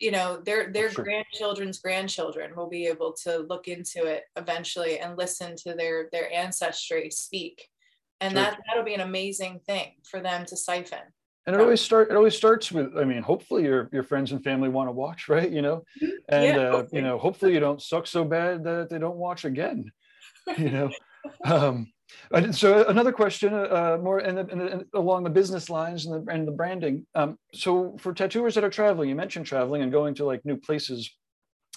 [0.00, 1.04] you know their their sure.
[1.04, 6.32] grandchildren's grandchildren will be able to look into it eventually and listen to their their
[6.32, 7.68] ancestry speak
[8.20, 8.42] and sure.
[8.42, 10.98] that that'll be an amazing thing for them to siphon
[11.46, 14.44] and it always start it always starts with i mean hopefully your your friends and
[14.44, 16.08] family want to watch right you know mm-hmm.
[16.28, 19.44] and yeah, uh, you know hopefully you don't suck so bad that they don't watch
[19.44, 19.90] again
[20.58, 20.90] you know
[21.44, 21.86] um
[22.52, 26.32] so another question, uh, more in the, in the, along the business lines and the,
[26.32, 27.06] and the branding.
[27.14, 30.56] Um, so for tattooers that are traveling, you mentioned traveling and going to like new
[30.56, 31.10] places.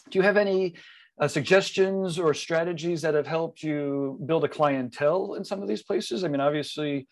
[0.10, 0.76] Do you have any
[1.20, 5.84] uh, suggestions or strategies that have helped you build a clientele in some of these
[5.84, 6.24] places?
[6.24, 7.08] I mean, obviously,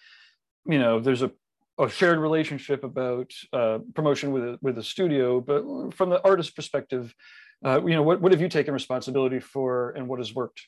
[0.66, 1.32] you know, there's a,
[1.78, 6.56] a shared relationship about uh, promotion with a, with a studio, but from the artist
[6.56, 7.14] perspective,
[7.66, 10.62] uh, you know, what, what have you taken responsibility for and what has worked?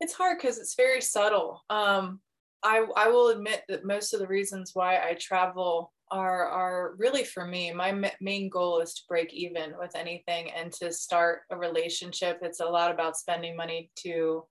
[0.00, 1.62] It's hard because it's very subtle.
[1.70, 2.20] Um,
[2.62, 7.24] I, I will admit that most of the reasons why I travel are are really
[7.24, 7.72] for me.
[7.72, 12.40] My m- main goal is to break even with anything and to start a relationship.
[12.42, 14.44] It's a lot about spending money to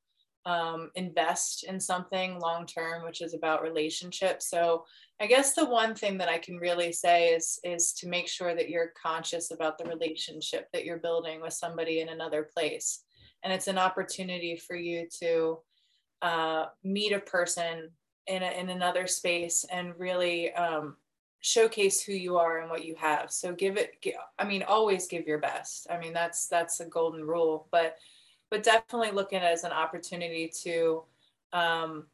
[0.46, 4.50] um, invest in something long term, which is about relationships.
[4.50, 4.86] So
[5.20, 8.56] I guess the one thing that I can really say is is to make sure
[8.56, 13.04] that you're conscious about the relationship that you're building with somebody in another place
[13.44, 15.60] and it's an opportunity for you to
[16.22, 17.90] uh, meet a person
[18.28, 20.96] in, a, in another space and really um,
[21.42, 23.32] showcase who you are and what you have.
[23.32, 24.04] So give it
[24.38, 25.88] i mean always give your best.
[25.90, 27.98] I mean that's that's a golden rule but
[28.50, 31.04] but definitely look at it as an opportunity to
[31.54, 32.06] um,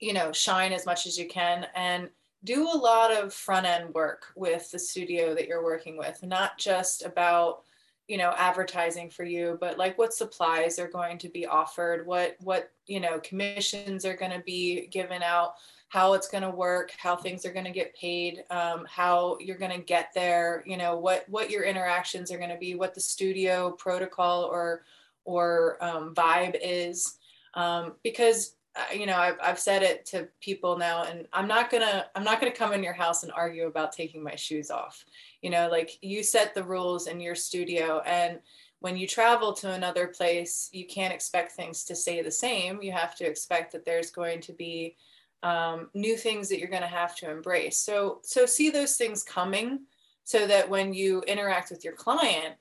[0.00, 2.08] you know shine as much as you can and
[2.44, 6.58] do a lot of front end work with the studio that you're working with not
[6.58, 7.62] just about
[8.08, 12.06] you know advertising for you but like what supplies are going to be offered?
[12.06, 15.54] What what you know commissions are going to be given out?
[15.88, 16.92] How it's going to work?
[16.98, 18.44] How things are going to get paid?
[18.50, 20.62] Um, how you're going to get there?
[20.66, 22.74] You know what what your interactions are going to be?
[22.74, 24.84] What the studio protocol or
[25.24, 27.16] or um, vibe is?
[27.54, 28.56] Um, because
[28.92, 32.40] you know I've, I've said it to people now and i'm not gonna i'm not
[32.40, 35.04] gonna come in your house and argue about taking my shoes off.
[35.42, 38.40] You know like you set the rules in your studio and
[38.80, 42.82] when you travel to another place you can't expect things to stay the same.
[42.82, 44.96] You have to expect that there's going to be
[45.42, 47.78] um, new things that you're going to have to embrace.
[47.78, 49.80] So so see those things coming
[50.24, 52.54] so that when you interact with your client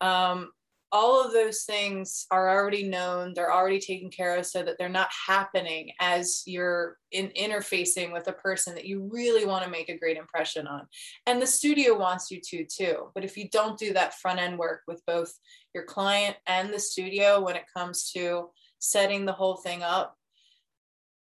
[0.00, 0.52] um,
[0.92, 4.88] all of those things are already known they're already taken care of so that they're
[4.88, 9.88] not happening as you're in interfacing with a person that you really want to make
[9.88, 10.86] a great impression on.
[11.26, 13.10] And the studio wants you to too.
[13.14, 15.32] But if you don't do that front end work with both
[15.74, 20.16] your client and the studio when it comes to setting the whole thing up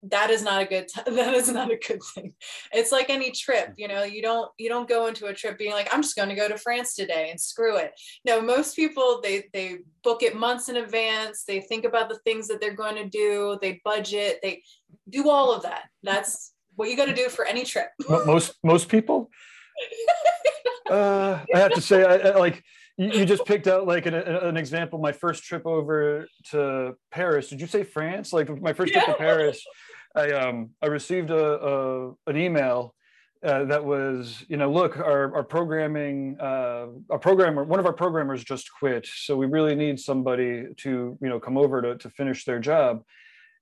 [0.09, 2.33] that is not a good t- that is not a good thing.
[2.71, 5.71] It's like any trip you know you don't you don't go into a trip being
[5.71, 7.91] like i'm just going to go to france today and screw it.
[8.25, 12.47] No most people they they book it months in advance they think about the things
[12.47, 14.61] that they're going to do they budget they
[15.09, 15.83] do all of that.
[16.01, 17.87] That's what you got to do for any trip.
[18.09, 19.29] Most most people?
[20.91, 22.61] Uh, i have to say I, I like
[22.97, 24.99] you, just picked out like an, an example.
[24.99, 28.33] My first trip over to paris did you say france?
[28.33, 29.65] Like my first trip to paris
[30.15, 32.93] I um I received a, a an email
[33.43, 37.93] uh, that was you know look our our programming uh, our programmer one of our
[37.93, 42.09] programmers just quit so we really need somebody to you know come over to to
[42.09, 43.03] finish their job,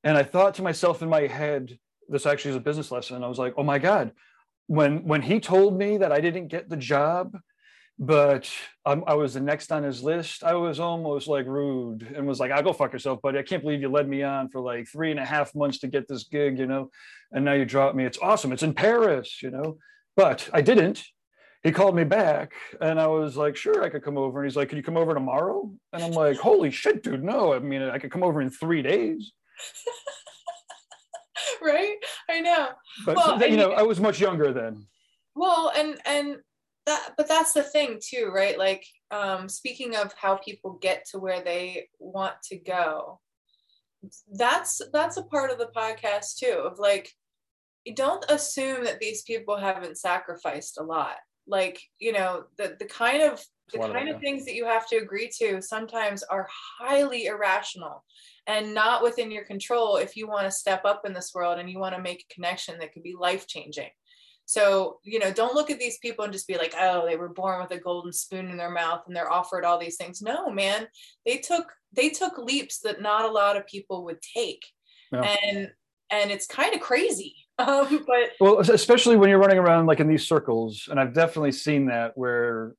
[0.03, 1.77] and I thought to myself in my head
[2.09, 4.11] this actually is a business lesson I was like oh my god
[4.71, 7.37] when when he told me that I didn't get the job,
[8.03, 8.51] but
[8.87, 10.43] um, I was the next on his list.
[10.43, 13.37] I was almost like rude and was like, "I'll go fuck yourself, buddy.
[13.37, 15.87] I can't believe you led me on for like three and a half months to
[15.87, 16.89] get this gig, you know,
[17.31, 18.03] and now you drop me.
[18.03, 18.51] It's awesome.
[18.51, 19.77] It's in Paris, you know."
[20.17, 21.03] But I didn't.
[21.63, 24.57] He called me back, and I was like, "Sure, I could come over." And he's
[24.57, 27.23] like, "Can you come over tomorrow?" And I'm like, "Holy shit, dude!
[27.23, 29.31] No, I mean, I could come over in three days."
[31.61, 31.97] right?
[32.27, 32.69] I know.
[33.05, 34.87] But well, you know, I was much younger then.
[35.35, 36.37] Well, and and
[36.85, 38.57] that but that's the thing too right?
[38.57, 43.19] Like um speaking of how people get to where they want to go
[44.33, 47.11] that's that's a part of the podcast too of like
[47.95, 51.15] don't assume that these people haven't sacrificed a lot.
[51.47, 54.87] Like you know the the kind of the kind of, of things that you have
[54.87, 56.47] to agree to sometimes are
[56.79, 58.03] highly irrational
[58.45, 61.69] and not within your control if you want to step up in this world and
[61.69, 63.89] you want to make a connection that could be life changing
[64.45, 67.29] so, you know, don't look at these people and just be like, oh, they were
[67.29, 70.21] born with a golden spoon in their mouth and they're offered all these things.
[70.21, 70.87] No, man,
[71.25, 74.65] they took they took leaps that not a lot of people would take.
[75.11, 75.35] Yeah.
[75.43, 75.71] And
[76.11, 77.35] and it's kind of crazy.
[77.61, 81.51] Um, but well, especially when you're running around like in these circles, and I've definitely
[81.51, 82.73] seen that where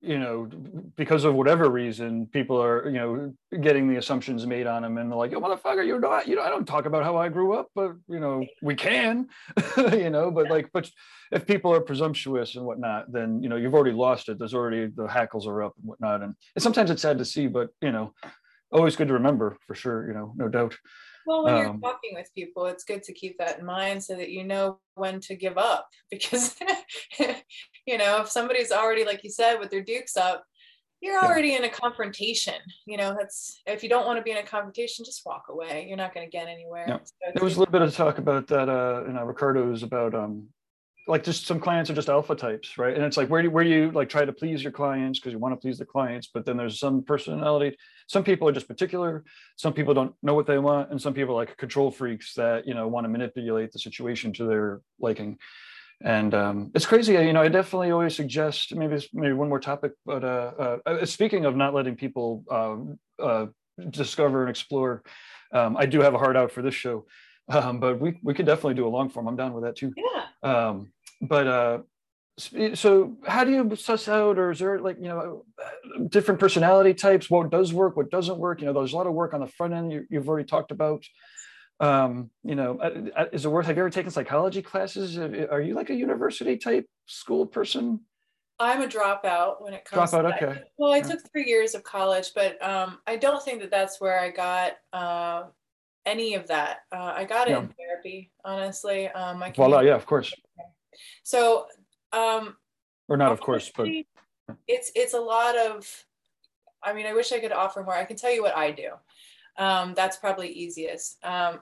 [0.00, 0.48] you know,
[0.96, 5.10] because of whatever reason, people are, you know, getting the assumptions made on them and
[5.10, 7.54] they're like, yo, motherfucker, you're not, you know, I don't talk about how I grew
[7.54, 9.28] up, but, you know, we can,
[9.76, 10.90] you know, but like, but
[11.32, 14.38] if people are presumptuous and whatnot, then, you know, you've already lost it.
[14.38, 16.22] There's already, the hackles are up and whatnot.
[16.22, 18.12] And, and sometimes it's sad to see, but, you know,
[18.72, 20.76] always good to remember for sure, you know, no doubt.
[21.26, 24.14] Well, when um, you're talking with people, it's good to keep that in mind so
[24.16, 25.88] that you know when to give up.
[26.10, 26.56] Because,
[27.86, 30.44] you know, if somebody's already, like you said, with their dukes up,
[31.00, 31.58] you're already yeah.
[31.58, 32.54] in a confrontation.
[32.86, 35.86] You know, that's if you don't want to be in a confrontation, just walk away.
[35.86, 36.86] You're not going to get anywhere.
[36.88, 36.98] Yeah.
[37.04, 38.68] So there was a little bit of talk about that.
[38.68, 40.48] Uh, you know, Ricardo's about um,
[41.06, 42.94] like just some clients are just alpha types, right?
[42.94, 45.32] And it's like where do where do you like try to please your clients because
[45.32, 47.76] you want to please the clients, but then there's some personality.
[48.06, 49.24] Some people are just particular.
[49.56, 52.66] Some people don't know what they want, and some people are like control freaks that
[52.66, 55.38] you know want to manipulate the situation to their liking.
[56.02, 57.42] And um, it's crazy, you know.
[57.42, 61.54] I definitely always suggest maybe maybe one more topic, but uh, uh, uh speaking of
[61.54, 63.46] not letting people um, uh,
[63.90, 65.02] discover and explore,
[65.52, 67.06] um, I do have a heart out for this show.
[67.48, 69.28] Um, but we we could definitely do a long form.
[69.28, 69.92] I'm down with that too.
[69.96, 70.68] Yeah.
[70.68, 71.78] Um, but uh,
[72.36, 75.44] so how do you suss out, or is there like you know
[76.08, 77.30] different personality types?
[77.30, 77.96] What does work?
[77.96, 78.60] What doesn't work?
[78.60, 79.92] You know, there's a lot of work on the front end.
[79.92, 81.04] You, have already talked about.
[81.80, 83.66] Um, you know, uh, uh, is it worth?
[83.66, 85.18] Have you ever taken psychology classes?
[85.18, 88.00] Are you like a university type school person?
[88.58, 90.12] I'm a dropout when it comes.
[90.12, 90.62] Dropout, okay.
[90.76, 91.02] Well, I yeah.
[91.02, 94.72] took three years of college, but um, I don't think that that's where I got
[94.92, 95.44] uh,
[96.06, 96.78] any of that.
[96.92, 99.08] Uh, I got it in therapy, honestly.
[99.08, 100.32] Um, I Voila, yeah, of course.
[101.22, 101.66] So,
[102.12, 102.56] um,
[103.08, 103.88] or not, of course, but
[104.68, 106.04] it's it's a lot of.
[106.82, 107.94] I mean, I wish I could offer more.
[107.94, 108.90] I can tell you what I do.
[109.56, 111.24] Um, that's probably easiest.
[111.24, 111.60] Um,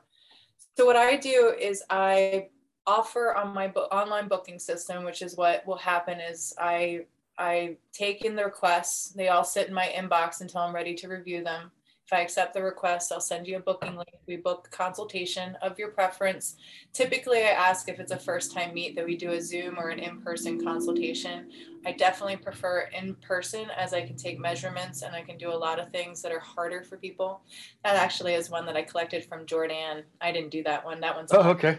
[0.77, 2.49] so what I do is I
[2.87, 7.07] offer on my bo- online booking system, which is what will happen is I
[7.39, 9.11] I take in the requests.
[9.11, 11.71] They all sit in my inbox until I'm ready to review them.
[12.13, 14.11] If I accept the request, I'll send you a booking link.
[14.27, 16.57] We book consultation of your preference.
[16.93, 19.89] Typically, I ask if it's a first time meet that we do a Zoom or
[19.89, 21.49] an in person consultation.
[21.87, 25.57] I definitely prefer in person as I can take measurements and I can do a
[25.57, 27.41] lot of things that are harder for people.
[27.83, 30.03] That actually is one that I collected from Jordan.
[30.21, 31.01] I didn't do that one.
[31.01, 31.79] That one's oh, okay.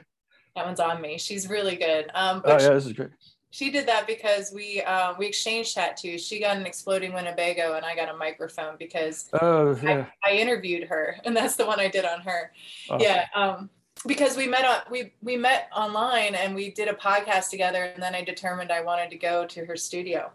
[0.55, 1.19] That one's on me.
[1.19, 2.09] She's really good.
[2.15, 3.11] Um, oh, yeah, this is great
[3.53, 6.25] she did that because we uh, we exchanged tattoos.
[6.25, 10.07] She got an exploding Winnebago, and I got a microphone because oh, yeah.
[10.23, 12.51] I, I, interviewed her, and that's the one I did on her.
[12.99, 13.69] Yeah, um,
[14.07, 18.01] because we met on we we met online and we did a podcast together, and
[18.01, 20.31] then I determined I wanted to go to her studio.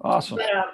[0.00, 0.38] Awesome.
[0.38, 0.64] But um,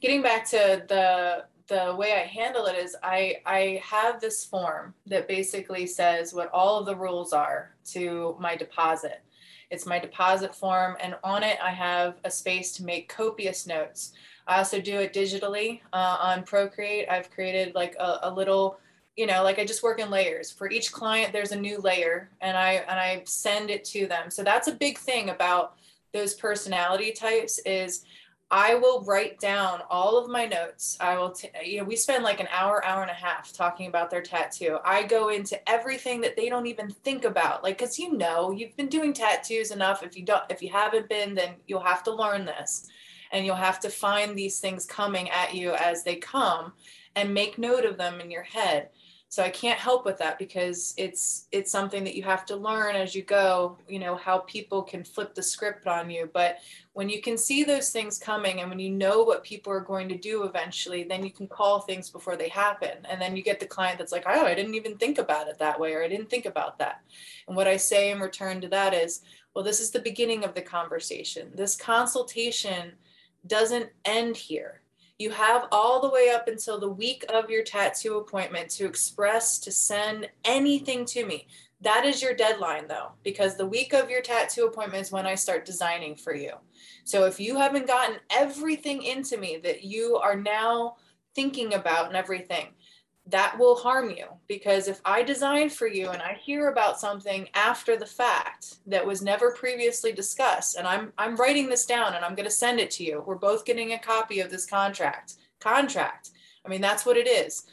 [0.00, 4.94] getting back to the the way I handle it is I I have this form
[5.04, 9.22] that basically says what all of the rules are to my deposit
[9.72, 14.12] it's my deposit form, and on it, I have a space to make copious notes.
[14.46, 17.08] I also do it digitally uh, on Procreate.
[17.08, 18.78] I've created like a, a little
[19.16, 22.30] you know like i just work in layers for each client there's a new layer
[22.40, 25.74] and i and i send it to them so that's a big thing about
[26.14, 28.06] those personality types is
[28.52, 30.98] I will write down all of my notes.
[31.00, 33.86] I will, t- you know, we spend like an hour, hour and a half talking
[33.86, 34.76] about their tattoo.
[34.84, 38.76] I go into everything that they don't even think about, like, cause you know, you've
[38.76, 40.02] been doing tattoos enough.
[40.02, 42.88] If you don't, if you haven't been, then you'll have to learn this
[43.32, 46.74] and you'll have to find these things coming at you as they come
[47.16, 48.90] and make note of them in your head.
[49.32, 52.94] So i can't help with that because it's it's something that you have to learn
[52.94, 56.28] as you go you know how people can flip the script on you.
[56.34, 56.58] But
[56.92, 60.06] when you can see those things coming and when you know what people are going
[60.10, 63.06] to do eventually then you can call things before they happen.
[63.08, 65.58] And then you get the client that's like oh i didn't even think about it
[65.58, 67.00] that way or i didn't think about that.
[67.48, 69.22] And what i say in return to that is
[69.54, 71.52] well this is the beginning of the conversation.
[71.54, 72.92] This consultation
[73.46, 74.81] doesn't end here
[75.22, 79.58] you have all the way up until the week of your tattoo appointment to express,
[79.60, 81.46] to send anything to me.
[81.80, 85.36] That is your deadline, though, because the week of your tattoo appointment is when I
[85.36, 86.52] start designing for you.
[87.04, 90.96] So if you haven't gotten everything into me that you are now
[91.34, 92.66] thinking about and everything,
[93.26, 97.48] that will harm you because if I design for you and I hear about something
[97.54, 102.24] after the fact that was never previously discussed and I'm I'm writing this down and
[102.24, 103.22] I'm going to send it to you.
[103.24, 105.34] We're both getting a copy of this contract.
[105.60, 106.30] Contract.
[106.66, 107.64] I mean that's what it is.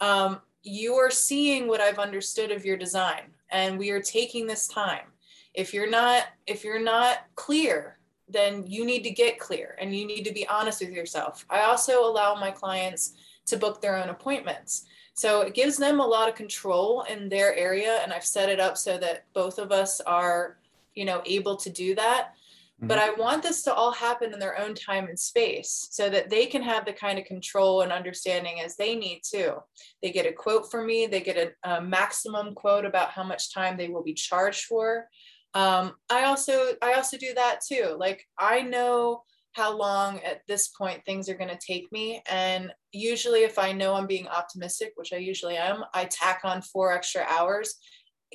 [0.00, 4.66] Um, you are seeing what I've understood of your design and we are taking this
[4.66, 5.06] time.
[5.54, 7.98] If you're not if you're not clear,
[8.28, 11.46] then you need to get clear and you need to be honest with yourself.
[11.48, 13.14] I also allow my clients
[13.46, 14.86] to book their own appointments.
[15.14, 18.00] So it gives them a lot of control in their area.
[18.02, 20.58] And I've set it up so that both of us are,
[20.94, 22.34] you know, able to do that.
[22.76, 22.88] Mm-hmm.
[22.88, 26.28] But I want this to all happen in their own time and space so that
[26.28, 29.62] they can have the kind of control and understanding as they need to.
[30.02, 33.54] They get a quote from me, they get a, a maximum quote about how much
[33.54, 35.08] time they will be charged for.
[35.54, 37.96] Um, I also I also do that too.
[37.98, 39.22] Like I know
[39.56, 42.22] how long at this point things are going to take me.
[42.30, 46.60] And usually, if I know I'm being optimistic, which I usually am, I tack on
[46.60, 47.76] four extra hours,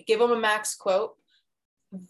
[0.08, 1.12] give them a max quote.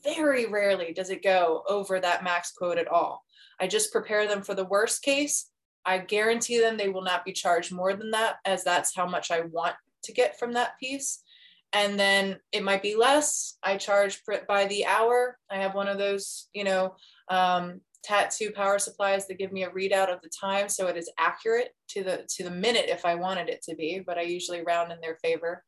[0.01, 3.26] Very rarely does it go over that max quote at all.
[3.59, 5.49] I just prepare them for the worst case.
[5.84, 9.30] I guarantee them they will not be charged more than that, as that's how much
[9.30, 11.22] I want to get from that piece.
[11.74, 13.57] And then it might be less.
[13.62, 15.38] I charge by the hour.
[15.49, 16.95] I have one of those, you know,
[17.28, 21.12] um, tattoo power supplies that give me a readout of the time so it is
[21.20, 24.62] accurate to the to the minute if i wanted it to be but i usually
[24.64, 25.64] round in their favor.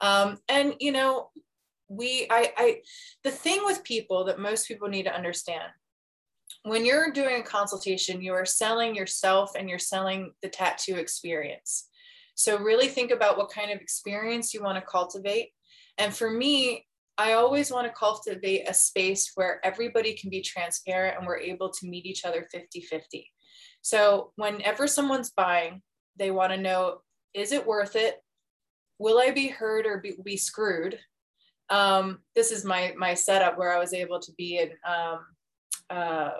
[0.00, 1.30] Um, and you know
[1.88, 2.80] we I, I
[3.24, 5.64] the thing with people that most people need to understand
[6.64, 11.88] when you're doing a consultation you are selling yourself and you're selling the tattoo experience.
[12.34, 15.50] So really think about what kind of experience you want to cultivate.
[15.96, 16.86] And for me
[17.18, 21.70] I always want to cultivate a space where everybody can be transparent and we're able
[21.70, 23.28] to meet each other 50 50.
[23.82, 25.82] So, whenever someone's buying,
[26.16, 27.00] they want to know
[27.34, 28.16] is it worth it?
[28.98, 30.98] Will I be hurt or be, be screwed?
[31.70, 35.20] Um, this is my my setup where I was able to be in um,
[35.90, 36.30] uh,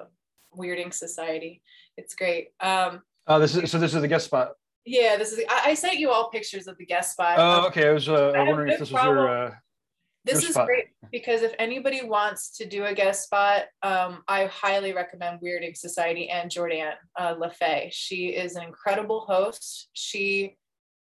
[0.52, 1.60] Weird Ink Society.
[1.96, 2.48] It's great.
[2.60, 3.78] Um, oh, this is so.
[3.78, 4.52] This is the guest spot.
[4.84, 5.40] Yeah, this is.
[5.48, 7.36] I, I sent you all pictures of the guest spot.
[7.38, 7.88] Oh, okay.
[7.88, 9.28] I was uh, I wondering if this was your.
[9.28, 9.54] Uh,
[10.28, 10.66] this is spot.
[10.66, 15.62] great because if anybody wants to do a guest spot, um, I highly recommend Weird
[15.62, 17.88] Ink Society and Jordan uh, LaFay.
[17.92, 19.88] She is an incredible host.
[19.92, 20.56] She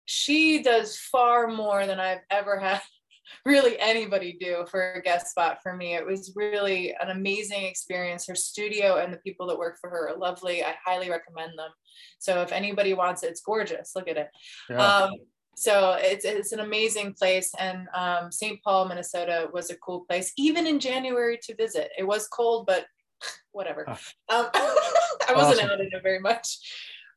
[0.05, 2.81] she does far more than I've ever had
[3.47, 5.95] really anybody do for a guest spot for me.
[5.95, 8.27] It was really an amazing experience.
[8.27, 10.65] Her studio and the people that work for her are lovely.
[10.65, 11.71] I highly recommend them.
[12.19, 13.93] So if anybody wants it, it's gorgeous.
[13.95, 14.29] Look at it.
[14.69, 14.85] Yeah.
[14.85, 15.13] Um,
[15.55, 20.33] so it's, it's an amazing place and um, st paul minnesota was a cool place
[20.37, 21.91] even in january to visit.
[21.99, 22.87] It was cold but
[23.53, 23.87] whatever.
[23.89, 23.97] Um,
[24.29, 25.71] i wasn't awesome.
[25.71, 26.59] out in it very much.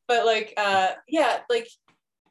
[0.07, 1.67] But like uh, yeah like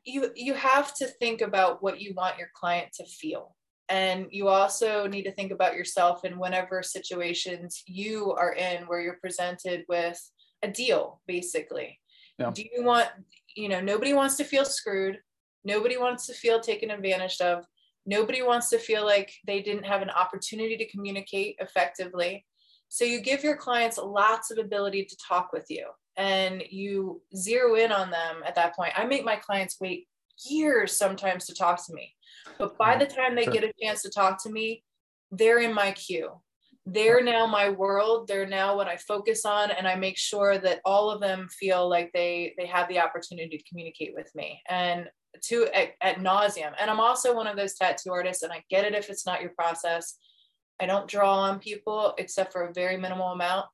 [0.04, 3.56] you you have to think about what you want your client to feel.
[3.88, 9.00] And you also need to think about yourself in whatever situations you are in where
[9.00, 10.20] you're presented with
[10.62, 12.00] a deal basically.
[12.38, 12.50] Yeah.
[12.50, 13.08] do you want
[13.54, 15.20] you know nobody wants to feel screwed
[15.64, 17.64] Nobody wants to feel taken advantage of.
[18.06, 22.44] Nobody wants to feel like they didn't have an opportunity to communicate effectively.
[22.88, 25.86] So you give your clients lots of ability to talk with you
[26.16, 28.92] and you zero in on them at that point.
[28.96, 30.06] I make my clients wait
[30.48, 32.14] years sometimes to talk to me.
[32.58, 33.00] But by mm-hmm.
[33.00, 34.84] the time they get a chance to talk to me,
[35.30, 36.30] they're in my queue.
[36.86, 38.28] They're now my world.
[38.28, 41.88] They're now what I focus on, and I make sure that all of them feel
[41.88, 44.60] like they they have the opportunity to communicate with me.
[44.68, 45.08] And
[45.42, 46.72] to at, at nauseum.
[46.78, 49.40] And I'm also one of those tattoo artists, and I get it if it's not
[49.40, 50.16] your process.
[50.80, 53.66] I don't draw on people except for a very minimal amount.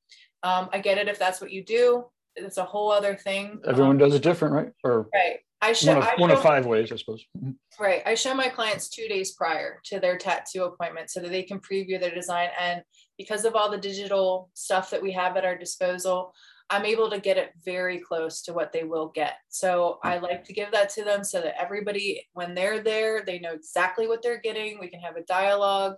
[0.43, 2.05] Um, I get it if that's what you do.
[2.37, 3.61] It's a whole other thing.
[3.67, 4.71] Everyone um, does it different, right?
[4.85, 5.39] Or right.
[5.63, 7.25] I show one of, I one of five ways, I suppose.
[7.37, 7.83] Mm-hmm.
[7.83, 8.03] Right.
[8.07, 11.61] I show my clients two days prior to their tattoo appointment so that they can
[11.61, 12.49] preview their design.
[12.59, 12.83] And
[13.19, 16.33] because of all the digital stuff that we have at our disposal,
[16.71, 19.35] I'm able to get it very close to what they will get.
[19.49, 20.25] So I mm-hmm.
[20.25, 24.07] like to give that to them so that everybody, when they're there, they know exactly
[24.07, 24.79] what they're getting.
[24.79, 25.97] We can have a dialogue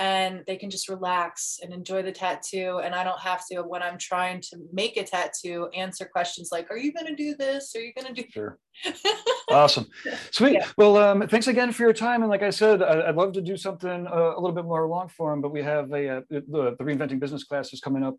[0.00, 2.80] and they can just relax and enjoy the tattoo.
[2.82, 6.70] And I don't have to, when I'm trying to make a tattoo, answer questions like,
[6.70, 7.76] Are you going to do this?
[7.76, 8.28] Are you going to do?
[8.30, 8.58] Sure.
[9.50, 9.86] awesome.
[10.30, 10.54] Sweet.
[10.54, 10.66] Yeah.
[10.78, 12.22] Well, um, thanks again for your time.
[12.22, 14.88] And like I said, I, would love to do something uh, a little bit more
[14.88, 18.16] long form, but we have a, uh, the, the reinventing business class is coming up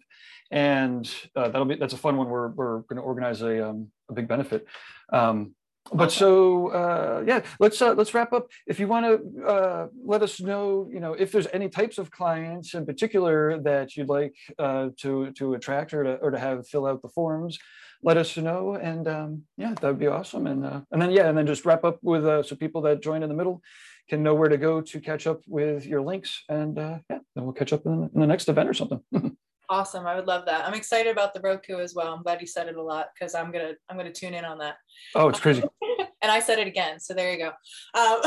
[0.51, 2.29] and uh, that'll be, that's a fun one.
[2.29, 4.67] We're, we're going to organize a, um, a big benefit.
[5.11, 5.55] Um,
[5.91, 6.15] but okay.
[6.15, 8.47] so uh, yeah let's uh, let's wrap up.
[8.67, 12.11] If you want to uh, let us know you know if there's any types of
[12.11, 16.67] clients in particular that you'd like uh, to to attract or to, or to have
[16.67, 17.59] fill out the forms
[18.03, 18.73] let us know.
[18.75, 20.47] And um, yeah that would be awesome.
[20.47, 23.01] And uh, and then yeah and then just wrap up with uh, so people that
[23.01, 23.61] join in the middle
[24.09, 26.43] can know where to go to catch up with your links.
[26.49, 29.01] And yeah then we'll catch up in, in the next event or something
[29.71, 30.05] Awesome.
[30.05, 30.67] I would love that.
[30.67, 32.13] I'm excited about the Roku as well.
[32.13, 34.57] I'm glad you said it a lot because I'm gonna I'm gonna tune in on
[34.57, 34.75] that.
[35.15, 35.63] Oh, it's crazy.
[36.21, 37.51] and I said it again, so there you go.
[37.97, 38.19] Um,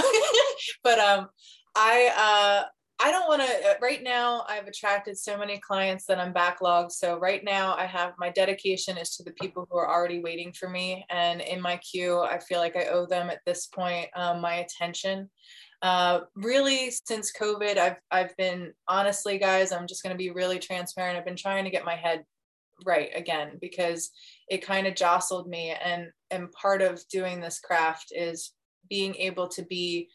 [0.82, 1.28] but um,
[1.76, 2.68] I uh,
[2.98, 3.48] I don't want to.
[3.48, 6.92] Uh, right now, I've attracted so many clients that I'm backlogged.
[6.92, 10.50] So right now, I have my dedication is to the people who are already waiting
[10.58, 14.08] for me, and in my queue, I feel like I owe them at this point
[14.16, 15.28] um, my attention.
[15.82, 20.58] Uh, really, since COVID, I've I've been honestly, guys, I'm just going to be really
[20.58, 21.18] transparent.
[21.18, 22.24] I've been trying to get my head
[22.84, 24.10] right again because
[24.48, 28.52] it kind of jostled me, and and part of doing this craft is
[28.88, 30.08] being able to be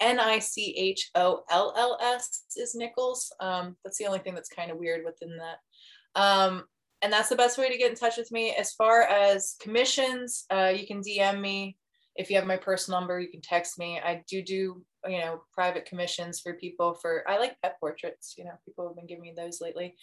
[0.00, 3.32] N I C H O L L S is Nicholls.
[3.40, 6.20] Um, that's the only thing that's kind of weird within that.
[6.20, 6.64] Um,
[7.02, 8.54] and that's the best way to get in touch with me.
[8.58, 11.76] As far as commissions, uh, you can DM me.
[12.20, 13.98] If you have my personal number, you can text me.
[13.98, 18.44] I do do you know private commissions for people for i like pet portraits you
[18.44, 19.94] know people have been giving me those lately.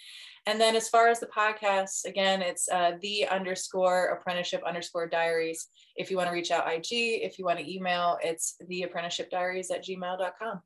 [0.47, 5.68] And then as far as the podcast again it's uh, the underscore apprenticeship underscore diaries.
[5.95, 9.30] If you want to reach out ig if you want to email it's the apprenticeship
[9.30, 10.61] diaries at gmail.com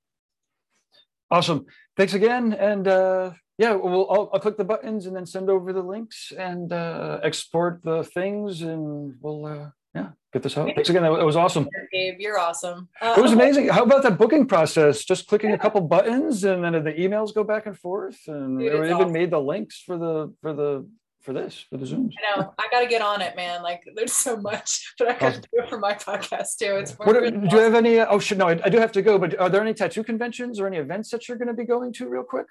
[1.29, 1.65] awesome.
[1.97, 5.73] Thanks again and uh yeah we'll I'll, I'll, click the buttons and then send over
[5.73, 10.71] the links and uh export the things and we'll uh yeah, get this out.
[10.73, 11.03] Thanks again.
[11.03, 11.67] That was awesome.
[11.91, 12.87] Gabe, you're awesome.
[13.01, 13.67] Uh, it was amazing.
[13.67, 15.03] How about that booking process?
[15.03, 15.57] Just clicking yeah.
[15.57, 19.11] a couple buttons and then the emails go back and forth, and Dude, even awesome.
[19.11, 20.85] made the links for the for the
[21.21, 22.13] for this for the zooms.
[22.17, 22.53] I know.
[22.57, 23.61] I got to get on it, man.
[23.61, 25.41] Like, there's so much, but I got awesome.
[25.41, 26.75] to do it for my podcast too.
[26.77, 27.99] It's what are, do you have any?
[27.99, 29.17] Oh, shit, no, I, I do have to go.
[29.17, 31.93] But are there any tattoo conventions or any events that you're going to be going
[31.93, 32.47] to, real quick?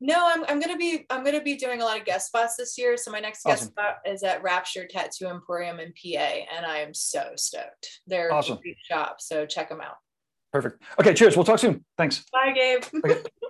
[0.00, 2.78] No, I'm, I'm gonna be I'm gonna be doing a lot of guest spots this
[2.78, 2.96] year.
[2.96, 3.52] So my next awesome.
[3.52, 6.18] guest spot is at Rapture Tattoo Emporium in PA,
[6.56, 8.00] and I am so stoked.
[8.06, 8.56] They're awesome.
[8.58, 9.96] a great shop, so check them out.
[10.52, 10.82] Perfect.
[10.98, 11.36] Okay, cheers.
[11.36, 11.84] We'll talk soon.
[11.98, 12.24] Thanks.
[12.32, 12.82] Bye, Gabe.
[13.04, 13.22] Okay.